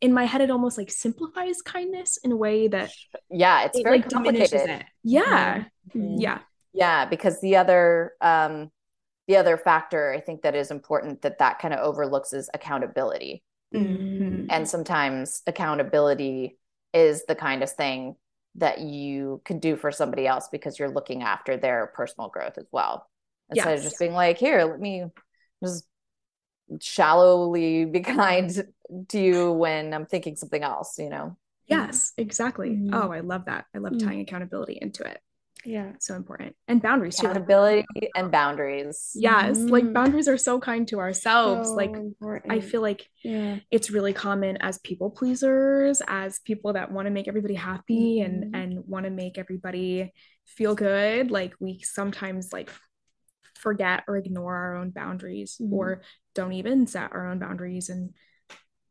in 0.01 0.13
my 0.13 0.25
head 0.25 0.41
it 0.41 0.51
almost 0.51 0.77
like 0.77 0.91
simplifies 0.91 1.61
kindness 1.61 2.17
in 2.17 2.31
a 2.31 2.37
way 2.37 2.67
that 2.67 2.91
yeah 3.29 3.65
it's 3.65 3.77
it, 3.77 3.83
very 3.83 3.99
like, 3.99 4.09
complicated 4.09 4.69
it. 4.69 4.85
yeah 5.03 5.65
mm-hmm. 5.95 6.19
yeah 6.19 6.39
yeah 6.73 7.05
because 7.05 7.39
the 7.41 7.57
other 7.57 8.13
um 8.21 8.69
the 9.27 9.37
other 9.37 9.57
factor 9.57 10.13
i 10.13 10.19
think 10.19 10.41
that 10.41 10.55
is 10.55 10.71
important 10.71 11.21
that 11.21 11.39
that 11.39 11.59
kind 11.59 11.73
of 11.73 11.79
overlooks 11.79 12.33
is 12.33 12.49
accountability 12.53 13.43
Mm-hmm. 13.73 14.45
And 14.49 14.67
sometimes 14.67 15.41
accountability 15.47 16.57
is 16.93 17.25
the 17.25 17.35
kindest 17.35 17.75
thing 17.75 18.15
that 18.55 18.79
you 18.79 19.41
can 19.45 19.59
do 19.59 19.75
for 19.75 19.91
somebody 19.91 20.27
else 20.27 20.47
because 20.51 20.77
you're 20.77 20.89
looking 20.89 21.23
after 21.23 21.57
their 21.57 21.91
personal 21.95 22.29
growth 22.29 22.57
as 22.57 22.67
well. 22.71 23.07
Instead 23.49 23.71
yes. 23.71 23.79
of 23.79 23.83
just 23.83 23.99
being 23.99 24.13
like, 24.13 24.37
here, 24.37 24.63
let 24.63 24.79
me 24.79 25.05
just 25.63 25.85
shallowly 26.79 27.85
be 27.91 28.01
kind 28.01 28.67
to 29.09 29.19
you 29.19 29.51
when 29.51 29.93
I'm 29.93 30.05
thinking 30.05 30.35
something 30.35 30.63
else, 30.63 30.97
you 30.97 31.09
know? 31.09 31.37
Yes, 31.67 32.13
exactly. 32.17 32.71
Mm-hmm. 32.71 32.93
Oh, 32.93 33.11
I 33.11 33.21
love 33.21 33.45
that. 33.45 33.65
I 33.73 33.79
love 33.79 33.93
mm-hmm. 33.93 34.07
tying 34.07 34.21
accountability 34.21 34.77
into 34.81 35.03
it. 35.03 35.19
Yeah. 35.65 35.93
So 35.99 36.15
important. 36.15 36.55
And 36.67 36.81
boundaries 36.81 37.17
too. 37.17 37.27
accountability 37.27 37.85
too. 37.95 38.07
and 38.15 38.31
boundaries. 38.31 39.11
Yes. 39.15 39.57
Mm-hmm. 39.57 39.67
Like 39.67 39.93
boundaries 39.93 40.27
are 40.27 40.37
so 40.37 40.59
kind 40.59 40.87
to 40.89 40.99
ourselves. 40.99 41.69
So 41.69 41.75
like 41.75 41.91
important. 41.95 42.51
I 42.51 42.59
feel 42.59 42.81
like 42.81 43.07
yeah. 43.23 43.59
it's 43.71 43.89
really 43.89 44.13
common 44.13 44.57
as 44.57 44.79
people 44.79 45.09
pleasers, 45.09 46.01
as 46.07 46.39
people 46.39 46.73
that 46.73 46.91
want 46.91 47.05
to 47.05 47.11
make 47.11 47.27
everybody 47.27 47.55
happy 47.55 48.21
and 48.21 48.43
mm-hmm. 48.43 48.55
and 48.55 48.83
want 48.85 49.05
to 49.05 49.09
make 49.09 49.37
everybody 49.37 50.11
feel 50.45 50.75
good. 50.75 51.31
Like 51.31 51.53
we 51.59 51.79
sometimes 51.79 52.51
like 52.51 52.69
forget 53.63 54.03
or 54.07 54.17
ignore 54.17 54.55
our 54.55 54.75
own 54.75 54.91
boundaries 54.91 55.57
mm-hmm. 55.59 55.73
or 55.73 56.01
don't 56.35 56.53
even 56.53 56.85
set 56.85 57.13
our 57.13 57.27
own 57.27 57.39
boundaries 57.39 57.89
and 57.89 58.13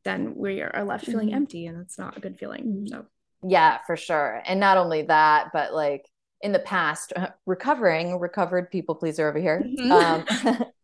then 0.04 0.34
we 0.34 0.60
are 0.62 0.84
left 0.84 1.04
feeling 1.04 1.28
mm-hmm. 1.28 1.36
empty 1.36 1.66
and 1.66 1.80
it's 1.80 1.98
not 1.98 2.16
a 2.16 2.20
good 2.20 2.38
feeling 2.38 2.64
mm-hmm. 2.64 2.86
so 2.86 3.06
yeah 3.46 3.78
for 3.86 3.96
sure 3.96 4.42
and 4.46 4.58
not 4.58 4.78
only 4.78 5.02
that 5.02 5.50
but 5.52 5.72
like 5.72 6.08
in 6.40 6.50
the 6.50 6.58
past 6.58 7.12
uh, 7.14 7.28
recovering 7.46 8.18
recovered 8.18 8.70
people 8.70 8.94
pleaser 8.94 9.28
over 9.28 9.38
here 9.38 9.62
mm-hmm. 9.64 9.92
um, 9.92 10.66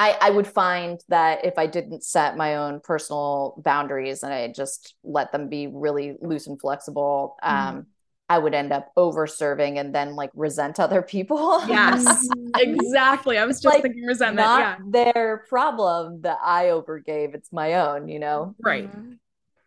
I, 0.00 0.16
I 0.18 0.30
would 0.30 0.46
find 0.46 0.98
that 1.08 1.44
if 1.44 1.58
I 1.58 1.66
didn't 1.66 2.04
set 2.04 2.34
my 2.34 2.56
own 2.56 2.80
personal 2.80 3.60
boundaries 3.62 4.22
and 4.22 4.32
I 4.32 4.48
just 4.48 4.94
let 5.04 5.30
them 5.30 5.50
be 5.50 5.66
really 5.66 6.16
loose 6.22 6.46
and 6.46 6.58
flexible, 6.58 7.36
mm-hmm. 7.44 7.68
um, 7.68 7.86
I 8.30 8.38
would 8.38 8.54
end 8.54 8.72
up 8.72 8.92
over 8.96 9.26
serving 9.26 9.80
and 9.80 9.92
then 9.92 10.14
like 10.14 10.30
resent 10.34 10.78
other 10.78 11.02
people. 11.02 11.60
Yes, 11.68 12.28
exactly. 12.56 13.38
I 13.38 13.44
was 13.44 13.56
just 13.56 13.74
like, 13.74 13.82
thinking 13.82 14.04
resentment. 14.04 14.46
Not 14.46 14.60
yeah. 14.60 15.12
their 15.12 15.44
problem 15.48 16.22
that 16.22 16.38
I 16.40 16.66
overgave. 16.66 17.34
It's 17.34 17.52
my 17.52 17.74
own, 17.74 18.08
you 18.08 18.20
know? 18.20 18.54
Right. 18.60 18.88
Mm-hmm. 18.88 19.14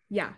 Yeah. 0.10 0.30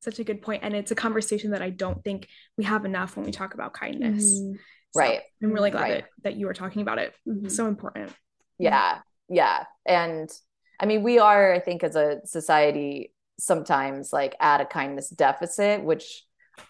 Such 0.00 0.20
a 0.20 0.24
good 0.24 0.42
point. 0.42 0.62
And 0.62 0.74
it's 0.74 0.92
a 0.92 0.94
conversation 0.94 1.50
that 1.50 1.62
I 1.62 1.70
don't 1.70 2.02
think 2.04 2.28
we 2.56 2.64
have 2.64 2.84
enough 2.84 3.16
when 3.16 3.26
we 3.26 3.32
talk 3.32 3.54
about 3.54 3.72
kindness. 3.72 4.24
Mm-hmm. 4.24 4.54
So 4.92 5.00
right. 5.00 5.20
I'm 5.42 5.52
really 5.52 5.70
glad 5.70 5.82
right. 5.82 6.04
that, 6.04 6.08
that 6.22 6.36
you 6.36 6.46
were 6.46 6.54
talking 6.54 6.82
about 6.82 6.98
it. 6.98 7.14
Mm-hmm. 7.28 7.48
So 7.48 7.66
important. 7.66 8.12
Yeah. 8.58 9.00
Yeah. 9.28 9.64
And 9.84 10.30
I 10.78 10.86
mean, 10.86 11.02
we 11.02 11.18
are, 11.18 11.52
I 11.52 11.58
think, 11.58 11.82
as 11.82 11.96
a 11.96 12.20
society, 12.26 13.12
sometimes 13.40 14.12
like 14.12 14.36
at 14.38 14.60
a 14.60 14.66
kindness 14.66 15.08
deficit, 15.08 15.82
which 15.82 16.24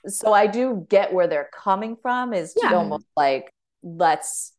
so 0.07 0.33
I 0.33 0.47
do 0.47 0.87
get 0.89 1.13
where 1.13 1.27
they're 1.27 1.51
coming 1.53 1.97
from 2.01 2.33
is 2.33 2.55
yeah. 2.63 2.75
almost 2.75 3.07
like 3.17 3.53
let's 3.83 4.53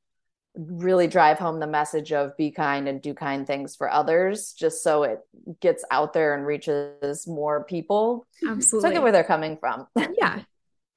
really 0.56 1.08
drive 1.08 1.40
home 1.40 1.60
the 1.60 1.68
message 1.68 2.12
of 2.14 2.38
be 2.38 2.52
kind 2.52 2.88
and 2.88 3.02
do 3.02 3.14
kind 3.14 3.48
things 3.48 3.76
for 3.76 3.90
others 3.90 4.54
just 4.54 4.84
so 4.84 5.04
it 5.04 5.20
gets 5.60 5.84
out 5.90 6.14
there 6.14 6.36
and 6.36 6.46
reaches 6.46 7.28
more 7.28 7.64
people. 7.64 8.28
Absolutely 8.48 8.88
so 8.88 8.92
I 8.92 8.94
get 8.94 9.04
where 9.04 9.12
they're 9.12 9.24
coming 9.24 9.58
from. 9.58 9.88
Yeah. 10.20 10.42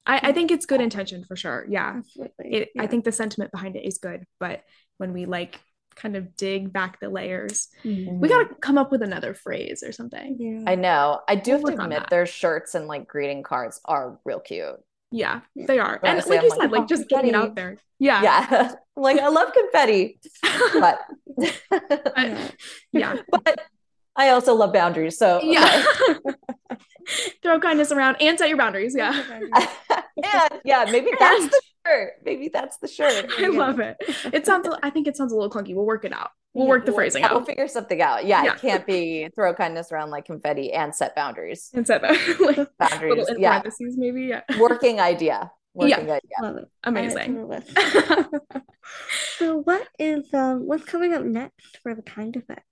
I, 0.05 0.29
I 0.29 0.31
think 0.31 0.51
it's 0.51 0.65
good 0.65 0.79
intention 0.79 1.25
for 1.25 1.35
sure. 1.35 1.65
Yeah, 1.67 1.99
it, 2.39 2.69
yeah. 2.73 2.81
I 2.81 2.87
think 2.87 3.03
the 3.03 3.11
sentiment 3.11 3.51
behind 3.51 3.75
it 3.75 3.85
is 3.85 3.97
good 3.97 4.25
but 4.39 4.63
when 4.97 5.11
we 5.11 5.25
like 5.25 5.59
kind 5.97 6.15
of 6.15 6.35
dig 6.35 6.71
back 6.71 6.99
the 6.99 7.09
layers. 7.09 7.67
Mm-hmm. 7.83 8.19
We 8.19 8.29
got 8.29 8.47
to 8.47 8.55
come 8.55 8.77
up 8.77 8.91
with 8.91 9.01
another 9.01 9.33
phrase 9.33 9.83
or 9.85 9.91
something. 9.91 10.37
Yeah. 10.39 10.71
I 10.71 10.75
know. 10.75 11.21
I 11.27 11.35
do 11.35 11.57
we'll 11.57 11.71
have 11.71 11.77
to 11.77 11.83
admit 11.83 12.09
their 12.09 12.25
shirts 12.25 12.75
and 12.75 12.87
like 12.87 13.07
greeting 13.07 13.43
cards 13.43 13.81
are 13.85 14.19
real 14.23 14.39
cute. 14.39 14.79
Yeah, 15.09 15.39
they 15.55 15.79
are. 15.79 15.99
and 16.03 16.17
like 16.25 16.27
you 16.27 16.35
I'm 16.35 16.49
said, 16.49 16.57
like, 16.57 16.71
like 16.71 16.87
just 16.89 17.07
getting 17.07 17.33
out 17.33 17.55
there. 17.55 17.77
Yeah. 17.97 18.21
Yeah. 18.21 18.73
like 18.95 19.19
I 19.19 19.29
love 19.29 19.53
confetti. 19.53 20.19
but 20.79 20.99
yeah. 22.91 23.15
But 23.31 23.61
I 24.15 24.29
also 24.29 24.53
love 24.53 24.73
boundaries. 24.73 25.17
So 25.17 25.41
yeah. 25.41 25.85
Throw 27.41 27.59
kindness 27.61 27.93
around 27.93 28.17
and 28.19 28.37
set 28.37 28.49
your 28.49 28.57
boundaries. 28.57 28.95
Yeah. 28.97 29.23
and 29.31 30.61
yeah, 30.65 30.85
maybe 30.91 31.09
that's 31.17 31.47
the 31.47 31.61
shirt. 31.87 32.13
Maybe 32.23 32.49
that's 32.49 32.77
the 32.77 32.87
shirt. 32.87 33.31
I 33.37 33.47
love 33.47 33.79
it. 33.79 33.97
It 34.33 34.45
sounds. 34.45 34.67
I 34.83 34.89
think 34.89 35.07
it 35.07 35.17
sounds 35.17 35.31
a 35.31 35.35
little 35.35 35.49
clunky. 35.49 35.75
We'll 35.75 35.85
work 35.85 36.05
it 36.05 36.13
out. 36.13 36.31
We'll 36.53 36.67
work 36.67 36.85
the 36.85 36.91
we'll, 36.91 36.97
phrasing 36.97 37.23
out. 37.23 37.33
We'll 37.33 37.45
figure 37.45 37.67
something 37.67 38.01
out. 38.01 38.25
Yeah, 38.25 38.43
yeah, 38.43 38.53
it 38.53 38.59
can't 38.59 38.85
be 38.85 39.29
throw 39.35 39.53
kindness 39.53 39.91
around 39.91 40.09
like 40.09 40.25
confetti 40.25 40.73
and 40.73 40.93
set 40.93 41.15
boundaries. 41.15 41.69
And 41.73 41.85
set 41.85 42.01
like, 42.39 42.67
boundaries. 42.79 43.27
yeah. 43.37 43.61
maybe. 43.79 44.23
Yeah. 44.23 44.41
Working 44.59 44.99
idea. 44.99 45.51
Working 45.73 46.07
yeah. 46.07 46.13
idea. 46.13 46.41
Love 46.41 46.57
it. 46.57 46.65
Amazing. 46.83 47.61
so 49.37 49.57
what 49.57 49.87
is 49.99 50.33
um 50.33 50.65
what's 50.65 50.85
coming 50.85 51.13
up 51.13 51.23
next 51.23 51.77
for 51.83 51.93
the 51.93 52.01
kind 52.01 52.35
effect? 52.35 52.65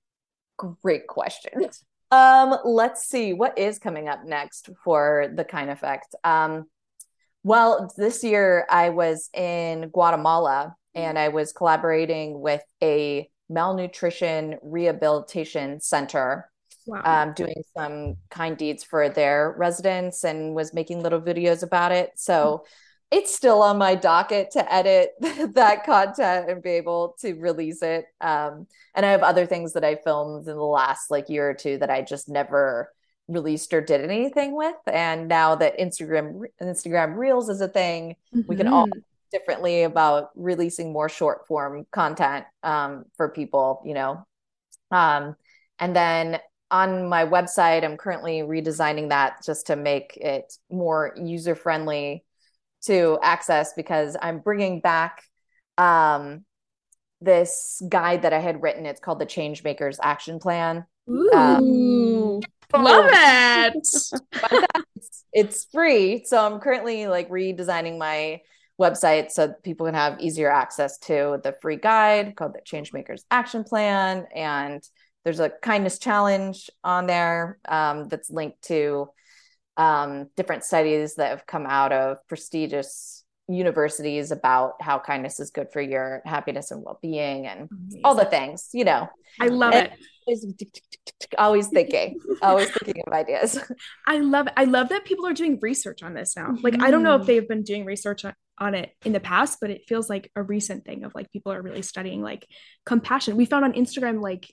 Great 0.58 1.06
question. 1.06 1.69
Um, 2.12 2.56
let's 2.63 3.08
see 3.08 3.34
what 3.34 3.58
is 3.58 3.78
coming 3.78 4.08
up 4.08 4.23
next 4.25 4.69
for 4.84 5.28
the 5.34 5.43
kind 5.43 5.69
effect. 5.69 6.15
Um, 6.23 6.65
well, 7.45 7.93
this 7.95 8.23
year 8.23 8.65
I 8.71 8.89
was 8.89 9.29
in 9.31 9.89
Guatemala 9.89 10.75
and 10.95 11.19
I 11.19 11.27
was 11.27 11.53
collaborating 11.53 12.41
with 12.41 12.63
a 12.81 13.29
malnutrition 13.49 14.58
rehabilitation 14.63 15.79
center, 15.79 16.49
wow. 16.88 17.01
um, 17.05 17.34
doing 17.36 17.62
some 17.77 18.15
kind 18.31 18.58
deeds 18.58 18.84
for 18.84 19.10
their 19.10 19.53
residents 19.60 20.23
and 20.23 20.55
was 20.55 20.73
making 20.73 21.03
little 21.03 21.21
videos 21.21 21.62
about 21.62 21.91
it. 21.91 22.13
So 22.15 22.34
mm-hmm. 22.63 23.17
it's 23.19 23.36
still 23.36 23.62
on 23.62 23.77
my 23.77 23.93
docket 23.93 24.49
to 24.53 24.73
edit 24.73 25.12
that 25.53 25.86
content 25.86 26.49
and 26.49 26.63
be 26.63 26.71
able 26.71 27.15
to 27.19 27.36
release 27.36 27.84
it. 27.84 28.05
Um, 28.21 28.65
and 28.95 29.05
I 29.05 29.12
have 29.12 29.21
other 29.21 29.45
things 29.45 29.73
that 29.73 29.84
I 29.84 29.97
filmed 29.97 30.47
in 30.47 30.55
the 30.55 30.63
last 30.63 31.12
like 31.12 31.29
year 31.29 31.47
or 31.47 31.53
two 31.53 31.77
that 31.77 31.91
I 31.91 32.01
just 32.01 32.27
never 32.27 32.91
released 33.28 33.74
or 33.74 33.82
did 33.82 34.02
anything 34.02 34.56
with 34.56 34.76
and 34.88 35.28
now 35.28 35.56
that 35.56 35.80
instagram 35.80 36.42
instagram 36.62 37.18
reels 37.18 37.50
is 37.50 37.60
a 37.60 37.68
thing 37.68 38.16
mm-hmm. 38.34 38.48
we 38.48 38.56
can 38.56 38.68
all 38.68 38.86
mm-hmm. 38.86 39.00
differently 39.32 39.84
about 39.84 40.30
releasing 40.36 40.94
more 40.94 41.10
short 41.10 41.48
form 41.48 41.86
content 41.92 42.46
um, 42.62 43.06
for 43.18 43.30
people 43.30 43.82
you 43.84 43.96
know 43.96 44.24
um, 44.92 45.36
and 45.80 45.96
then 45.96 46.40
on 46.70 47.10
my 47.10 47.26
website 47.26 47.84
i'm 47.84 47.98
currently 47.98 48.42
redesigning 48.42 49.10
that 49.10 49.44
just 49.44 49.68
to 49.68 49.76
make 49.76 50.16
it 50.18 50.54
more 50.70 51.16
user 51.18 51.56
friendly 51.56 52.24
to 52.84 53.18
access 53.24 53.74
because 53.74 54.16
i'm 54.22 54.38
bringing 54.38 54.82
back 54.82 55.24
um, 55.80 56.46
this 57.22 57.82
guide 57.90 58.22
that 58.22 58.34
i 58.34 58.40
had 58.40 58.62
written 58.62 58.86
it's 58.86 59.00
called 59.00 59.18
the 59.18 59.26
change 59.26 59.64
makers 59.64 60.00
action 60.04 60.38
plan 60.38 60.86
Ooh. 61.10 62.41
Um, 62.74 62.84
Love 62.84 63.10
it. 63.10 63.76
it's, 64.96 65.24
it's 65.32 65.65
free. 65.65 66.24
So 66.26 66.44
I'm 66.46 66.60
currently 66.60 67.08
like 67.08 67.30
redesigning 67.30 67.98
my 67.98 68.41
website 68.80 69.32
so 69.32 69.54
people 69.63 69.86
can 69.86 69.96
have 69.96 70.20
easier 70.20 70.52
access 70.52 70.98
to 71.00 71.39
the 71.44 71.56
free 71.62 71.78
guide 71.78 72.36
called 72.36 72.54
the 72.54 72.62
Changemakers 72.62 73.24
Action 73.32 73.63
Plan. 73.63 74.26
And 74.36 74.84
there's 75.24 75.39
a 75.39 75.50
kindness 75.50 76.00
challenge 76.00 76.70
on 76.84 77.08
there 77.08 77.58
um, 77.68 78.08
that's 78.10 78.30
linked 78.30 78.62
to 78.63 79.10
um, 79.78 80.30
different 80.36 80.63
studies 80.63 81.15
that 81.15 81.30
have 81.30 81.46
come 81.46 81.65
out 81.65 81.91
of 81.91 82.18
prestigious 82.28 83.25
universities 83.47 84.31
about 84.31 84.81
how 84.81 84.97
kindness 84.97 85.39
is 85.39 85.51
good 85.51 85.71
for 85.71 85.81
your 85.81 86.21
happiness 86.25 86.71
and 86.71 86.84
well-being 86.84 87.45
and 87.45 87.69
Amazing. 87.71 88.01
all 88.03 88.15
the 88.15 88.25
things 88.25 88.69
you 88.73 88.84
know. 88.84 89.08
I 89.39 89.47
love 89.47 89.73
and 89.73 89.88
it. 89.88 89.93
always 91.38 91.67
thinking 91.67 92.19
always 92.41 92.71
thinking 92.71 93.03
of 93.05 93.13
ideas. 93.13 93.60
I 94.08 94.19
love 94.19 94.47
it 94.47 94.53
i 94.58 94.63
love 94.63 94.89
that 94.89 95.05
people 95.05 95.27
are 95.27 95.34
doing 95.34 95.60
research 95.62 96.01
on 96.01 96.13
this 96.13 96.36
now. 96.36 96.55
Like 96.62 96.81
i 96.81 96.89
don't 96.89 97.03
know 97.03 97.15
if 97.15 97.21
mm-hmm. 97.21 97.27
they've 97.27 97.47
been 97.47 97.63
doing 97.63 97.86
research 97.86 98.25
on, 98.25 98.34
on 98.58 98.73
it 98.73 98.91
in 99.03 99.13
the 99.13 99.19
past 99.19 99.60
but 99.62 99.69
it 99.69 99.84
feels 99.88 100.10
like 100.10 100.31
a 100.36 100.41
recent 100.41 100.86
thing 100.86 101.03
of 101.03 101.13
like 101.13 101.31
people 101.31 101.51
are 101.51 101.62
really 101.62 101.84
studying 101.84 102.21
like 102.21 102.47
compassion. 102.86 103.38
We 103.38 103.45
found 103.45 103.63
on 103.63 103.73
instagram 103.73 104.21
like 104.21 104.51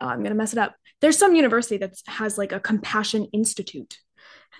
uh, 0.00 0.06
i'm 0.06 0.22
gonna 0.22 0.34
mess 0.34 0.52
it 0.52 0.58
up. 0.58 0.74
There's 1.02 1.18
some 1.18 1.34
university 1.34 1.76
that 1.78 1.94
has 2.06 2.38
like 2.38 2.52
a 2.52 2.60
compassion 2.60 3.26
institute 3.34 3.98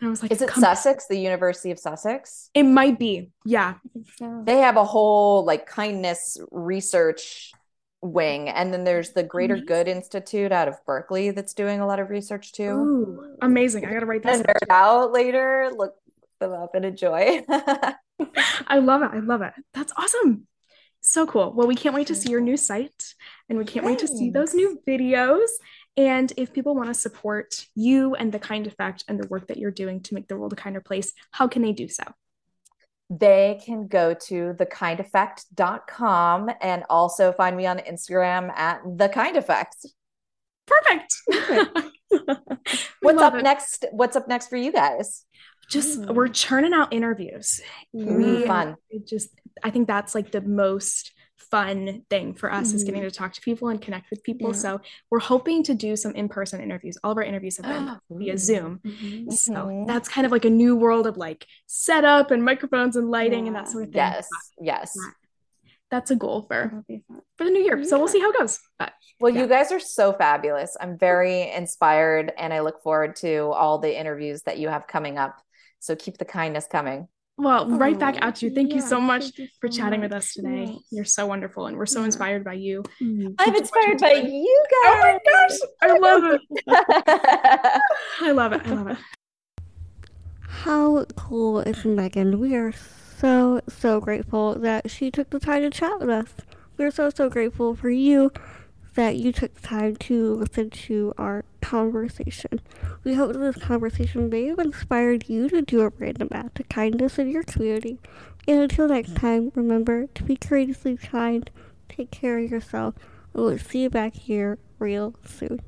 and 0.01 0.09
I 0.09 0.11
was 0.11 0.23
like, 0.23 0.33
Is 0.33 0.43
it 0.43 0.51
Sussex, 0.51 1.07
the 1.07 1.19
University 1.19 1.71
of 1.71 1.79
Sussex? 1.79 2.51
It 2.55 2.65
might 2.65 2.99
be. 2.99 3.31
Yeah. 3.45 3.75
They 4.21 4.59
have 4.59 4.77
a 4.77 4.85
whole 4.85 5.45
like 5.45 5.67
kindness 5.67 6.39
research 6.51 7.53
wing. 8.05 8.49
And 8.49 8.73
then 8.73 8.85
there's 8.85 9.13
the 9.13 9.23
Greater 9.23 9.55
amazing. 9.55 9.67
Good 9.67 9.89
Institute 9.89 10.53
out 10.53 10.69
of 10.69 10.77
Berkeley 10.87 11.31
that's 11.31 11.55
doing 11.55 11.81
a 11.81 11.87
lot 11.87 12.01
of 12.01 12.11
research 12.11 12.53
too. 12.53 12.71
Ooh, 12.71 13.37
amazing. 13.41 13.87
I 13.87 13.93
gotta 13.93 14.07
write 14.07 14.23
that 14.25 14.47
nerd 14.47 14.71
out 14.71 15.13
later. 15.13 15.71
Look 15.75 15.95
them 16.41 16.53
up 16.53 16.75
and 16.75 16.85
enjoy. 16.85 17.43
I 17.49 18.79
love 18.79 19.03
it. 19.03 19.11
I 19.13 19.21
love 19.21 19.43
it. 19.43 19.53
That's 19.73 19.93
awesome. 19.97 20.47
So 21.01 21.27
cool. 21.27 21.53
Well, 21.53 21.67
we 21.67 21.75
can't 21.75 21.95
wait 21.95 22.07
to 22.07 22.15
see 22.15 22.31
your 22.31 22.41
new 22.41 22.57
site 22.57 23.15
and 23.49 23.59
we 23.59 23.65
can't 23.65 23.85
Thanks. 23.85 24.03
wait 24.03 24.09
to 24.09 24.17
see 24.17 24.31
those 24.31 24.55
new 24.55 24.81
videos. 24.89 25.49
And 25.97 26.33
if 26.37 26.53
people 26.53 26.75
want 26.75 26.89
to 26.89 26.95
support 26.95 27.67
you 27.75 28.15
and 28.15 28.33
the 28.33 28.39
kind 28.39 28.67
effect 28.67 29.05
and 29.07 29.23
the 29.23 29.29
work 29.29 29.47
that 29.47 29.59
you're 29.59 29.71
doing 29.71 30.01
to 30.03 30.15
make 30.15 30.27
the 30.29 30.37
world 30.37 30.53
a 30.53 30.57
kinder 30.57 30.81
place, 30.81 31.13
how 31.31 31.47
can 31.47 31.63
they 31.63 31.73
do 31.73 31.89
so? 31.89 32.03
They 33.11 33.61
can 33.65 33.87
go 33.87 34.15
to 34.15 34.55
thekindeffect.com 34.55 36.51
and 36.61 36.85
also 36.91 37.33
find 37.33 37.57
me 37.57 37.67
on 37.67 37.79
Instagram 37.79 38.51
at 38.57 38.81
the 38.97 39.09
kind 39.09 39.37
effect. 39.37 39.87
Perfect. 40.67 41.15
What's 43.01 43.21
up 43.21 43.35
it. 43.35 43.43
next? 43.43 43.85
What's 43.93 44.17
up 44.17 44.27
next 44.27 44.49
for 44.49 44.57
you 44.57 44.73
guys? 44.73 45.25
Just 45.69 46.01
mm. 46.01 46.15
we're 46.15 46.29
churning 46.29 46.73
out 46.73 46.93
interviews. 46.93 47.61
Mm, 47.95 48.17
we 48.17 48.47
fun. 48.47 48.77
just 49.07 49.29
I 49.63 49.71
think 49.71 49.87
that's 49.87 50.15
like 50.15 50.33
the 50.33 50.41
most 50.41 51.13
fun 51.55 52.03
thing 52.11 52.35
for 52.35 52.53
us 52.53 52.69
mm-hmm. 52.69 52.77
is 52.77 52.83
getting 52.83 53.01
mm-hmm. 53.01 53.11
to 53.11 53.15
talk 53.15 53.33
to 53.33 53.41
people 53.41 53.69
and 53.69 53.81
connect 53.81 54.11
with 54.11 54.25
people. 54.25 54.49
Yeah. 54.49 54.57
So 54.57 54.81
we're 55.09 55.21
hoping 55.21 55.63
to 55.63 55.75
do 55.75 55.95
some 55.95 56.13
in-person 56.17 56.61
interviews. 56.61 56.99
All 57.05 57.13
of 57.13 57.17
our 57.17 57.23
interviews 57.23 57.59
have 57.59 57.67
been 57.67 57.97
via 58.11 58.37
Zoom. 58.37 58.81
Mm-hmm. 58.85 59.31
So 59.31 59.53
mm-hmm. 59.53 59.87
that's 59.87 60.09
kind 60.09 60.27
of 60.27 60.33
like 60.33 60.45
a 60.45 60.51
new 60.51 60.75
world 60.75 61.07
of 61.07 61.17
like 61.17 61.47
setup 61.67 62.33
and 62.33 62.45
microphones 62.45 62.97
and 62.97 63.09
lighting 63.09 63.45
yeah. 63.45 63.47
and 63.47 63.57
that 63.57 63.69
sort 63.69 63.85
of 63.85 63.91
thing. 63.91 63.99
Yes. 63.99 64.29
Yes. 64.61 64.99
That's 65.93 66.11
a 66.11 66.17
goal 66.17 66.43
for 66.43 66.83
for 67.39 67.45
the 67.45 67.51
new 67.51 67.63
year. 67.63 67.79
Yeah. 67.79 67.87
So 67.87 67.99
we'll 67.99 68.09
see 68.09 68.19
how 68.19 68.31
it 68.31 68.39
goes. 68.39 68.59
But 68.81 68.93
well, 69.21 69.33
you 69.33 69.47
guys 69.47 69.71
are 69.71 69.79
so 69.79 70.13
fabulous. 70.13 70.77
I'm 70.81 70.99
very 70.99 71.53
inspired 71.53 72.33
and 72.37 72.53
I 72.53 72.61
look 72.61 72.83
forward 72.83 73.15
to 73.17 73.53
all 73.53 73.79
the 73.79 73.97
interviews 73.97 74.43
that 74.43 74.59
you 74.59 74.71
have 74.71 74.89
coming 74.89 75.19
up. 75.19 75.41
So 75.79 75.95
keep 75.95 76.19
the 76.19 76.25
kindness 76.25 76.67
coming. 76.67 77.07
Well, 77.37 77.67
oh, 77.69 77.79
right 77.79 77.99
back 77.99 78.23
at 78.23 78.43
you. 78.43 78.51
Thank 78.51 78.71
yeah, 78.71 78.77
you 78.77 78.83
so 78.83 79.01
much 79.01 79.37
you 79.37 79.49
for 79.61 79.69
chatting 79.69 80.01
much. 80.01 80.11
with 80.11 80.17
us 80.17 80.33
today. 80.35 80.67
Yes. 80.69 80.83
You're 80.91 81.05
so 81.05 81.27
wonderful, 81.27 81.67
and 81.67 81.77
we're 81.77 81.87
so 81.87 82.01
yeah. 82.01 82.07
inspired 82.07 82.45
by 82.45 82.53
you. 82.55 82.85
Mm-hmm. 83.03 83.29
I'm 83.39 83.55
inspired 83.57 84.01
by 84.01 84.13
you 84.13 84.65
guys. 84.71 84.95
Oh 84.95 85.01
my 85.03 85.19
gosh, 85.33 85.59
I 85.83 85.99
love 85.99 86.25
it. 86.25 86.41
I 88.21 88.31
love 88.31 88.53
it. 88.53 88.61
I 88.65 88.71
love 88.71 88.89
it. 88.89 88.99
How 90.49 91.05
cool 91.17 91.61
is 91.61 91.85
Megan? 91.85 92.39
We 92.39 92.55
are 92.55 92.73
so 93.19 93.61
so 93.69 94.01
grateful 94.01 94.55
that 94.55 94.91
she 94.91 95.11
took 95.11 95.31
the 95.31 95.41
time 95.41 95.63
to 95.63 95.71
chat 95.71 95.99
with 95.99 96.11
us. 96.11 96.35
We're 96.77 96.93
so 96.93 97.11
so 97.11 97.29
grateful 97.29 97.75
for 97.75 97.91
you 97.91 98.31
that 98.95 99.17
you 99.17 99.33
took 99.33 99.61
time 99.61 99.97
to 99.97 100.35
listen 100.35 100.71
to 100.71 101.13
our 101.19 101.45
conversation. 101.61 102.61
We 103.03 103.15
hope 103.15 103.33
this 103.35 103.57
conversation 103.57 104.29
may 104.29 104.47
have 104.47 104.59
inspired 104.59 105.29
you 105.29 105.49
to 105.49 105.63
do 105.63 105.81
a 105.81 105.93
random 105.99 106.29
act 106.33 106.61
of 106.61 106.69
kindness 106.69 107.19
in 107.19 107.31
your 107.31 107.43
community. 107.43 107.99
And 108.47 108.61
until 108.61 108.89
next 108.89 109.17
time, 109.17 109.51
remember 109.55 110.07
to 110.07 110.23
be 110.23 110.37
courageously 110.37 110.97
kind, 110.97 111.51
take 111.89 112.11
care 112.11 112.39
of 112.39 112.51
yourself, 112.51 112.95
and 113.33 113.45
we'll 113.45 113.59
see 113.59 113.83
you 113.83 113.91
back 113.91 114.15
here 114.15 114.59
real 114.79 115.15
soon. 115.25 115.61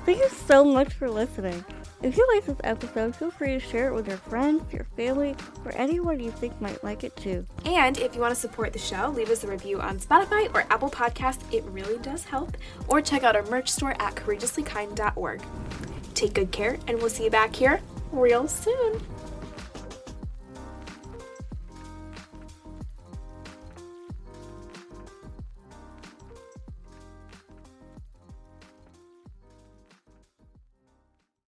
Thank 0.10 0.22
you 0.22 0.30
so 0.48 0.66
much 0.66 0.92
for 0.94 1.08
listening. 1.08 1.64
If 2.02 2.18
you 2.18 2.28
like 2.34 2.44
this 2.44 2.58
episode, 2.64 3.16
feel 3.16 3.30
free 3.30 3.50
to 3.50 3.60
share 3.60 3.90
it 3.90 3.94
with 3.94 4.08
your 4.08 4.18
friends, 4.18 4.74
your 4.74 4.86
family, 4.98 5.36
or 5.64 5.72
anyone 5.76 6.20
you 6.20 6.32
think 6.32 6.60
might 6.60 6.84
like 6.84 7.04
it 7.04 7.16
too. 7.16 7.46
And 7.64 7.96
if 8.00 8.16
you 8.16 8.22
want 8.22 8.34
to 8.34 8.42
support 8.42 8.74
the 8.74 8.80
show, 8.80 9.14
leave 9.16 9.30
us 9.30 9.44
a 9.44 9.48
review 9.48 9.80
on 9.80 10.00
Spotify 10.00 10.52
or 10.56 10.66
Apple 10.72 10.90
Podcasts. 10.90 11.44
It 11.54 11.64
really 11.66 12.00
does 12.00 12.24
help. 12.24 12.58
Or 12.88 13.04
check 13.04 13.22
out 13.22 13.36
our 13.36 13.46
merch 13.52 13.70
store 13.70 13.92
at 14.02 14.16
courageouslykind.org. 14.16 15.44
Take 16.16 16.34
good 16.34 16.52
care, 16.52 16.80
and 16.88 16.98
we'll 16.98 17.12
see 17.12 17.26
you 17.26 17.30
back 17.30 17.56
here 17.56 17.80
real 18.12 18.48
soon. 18.48 19.06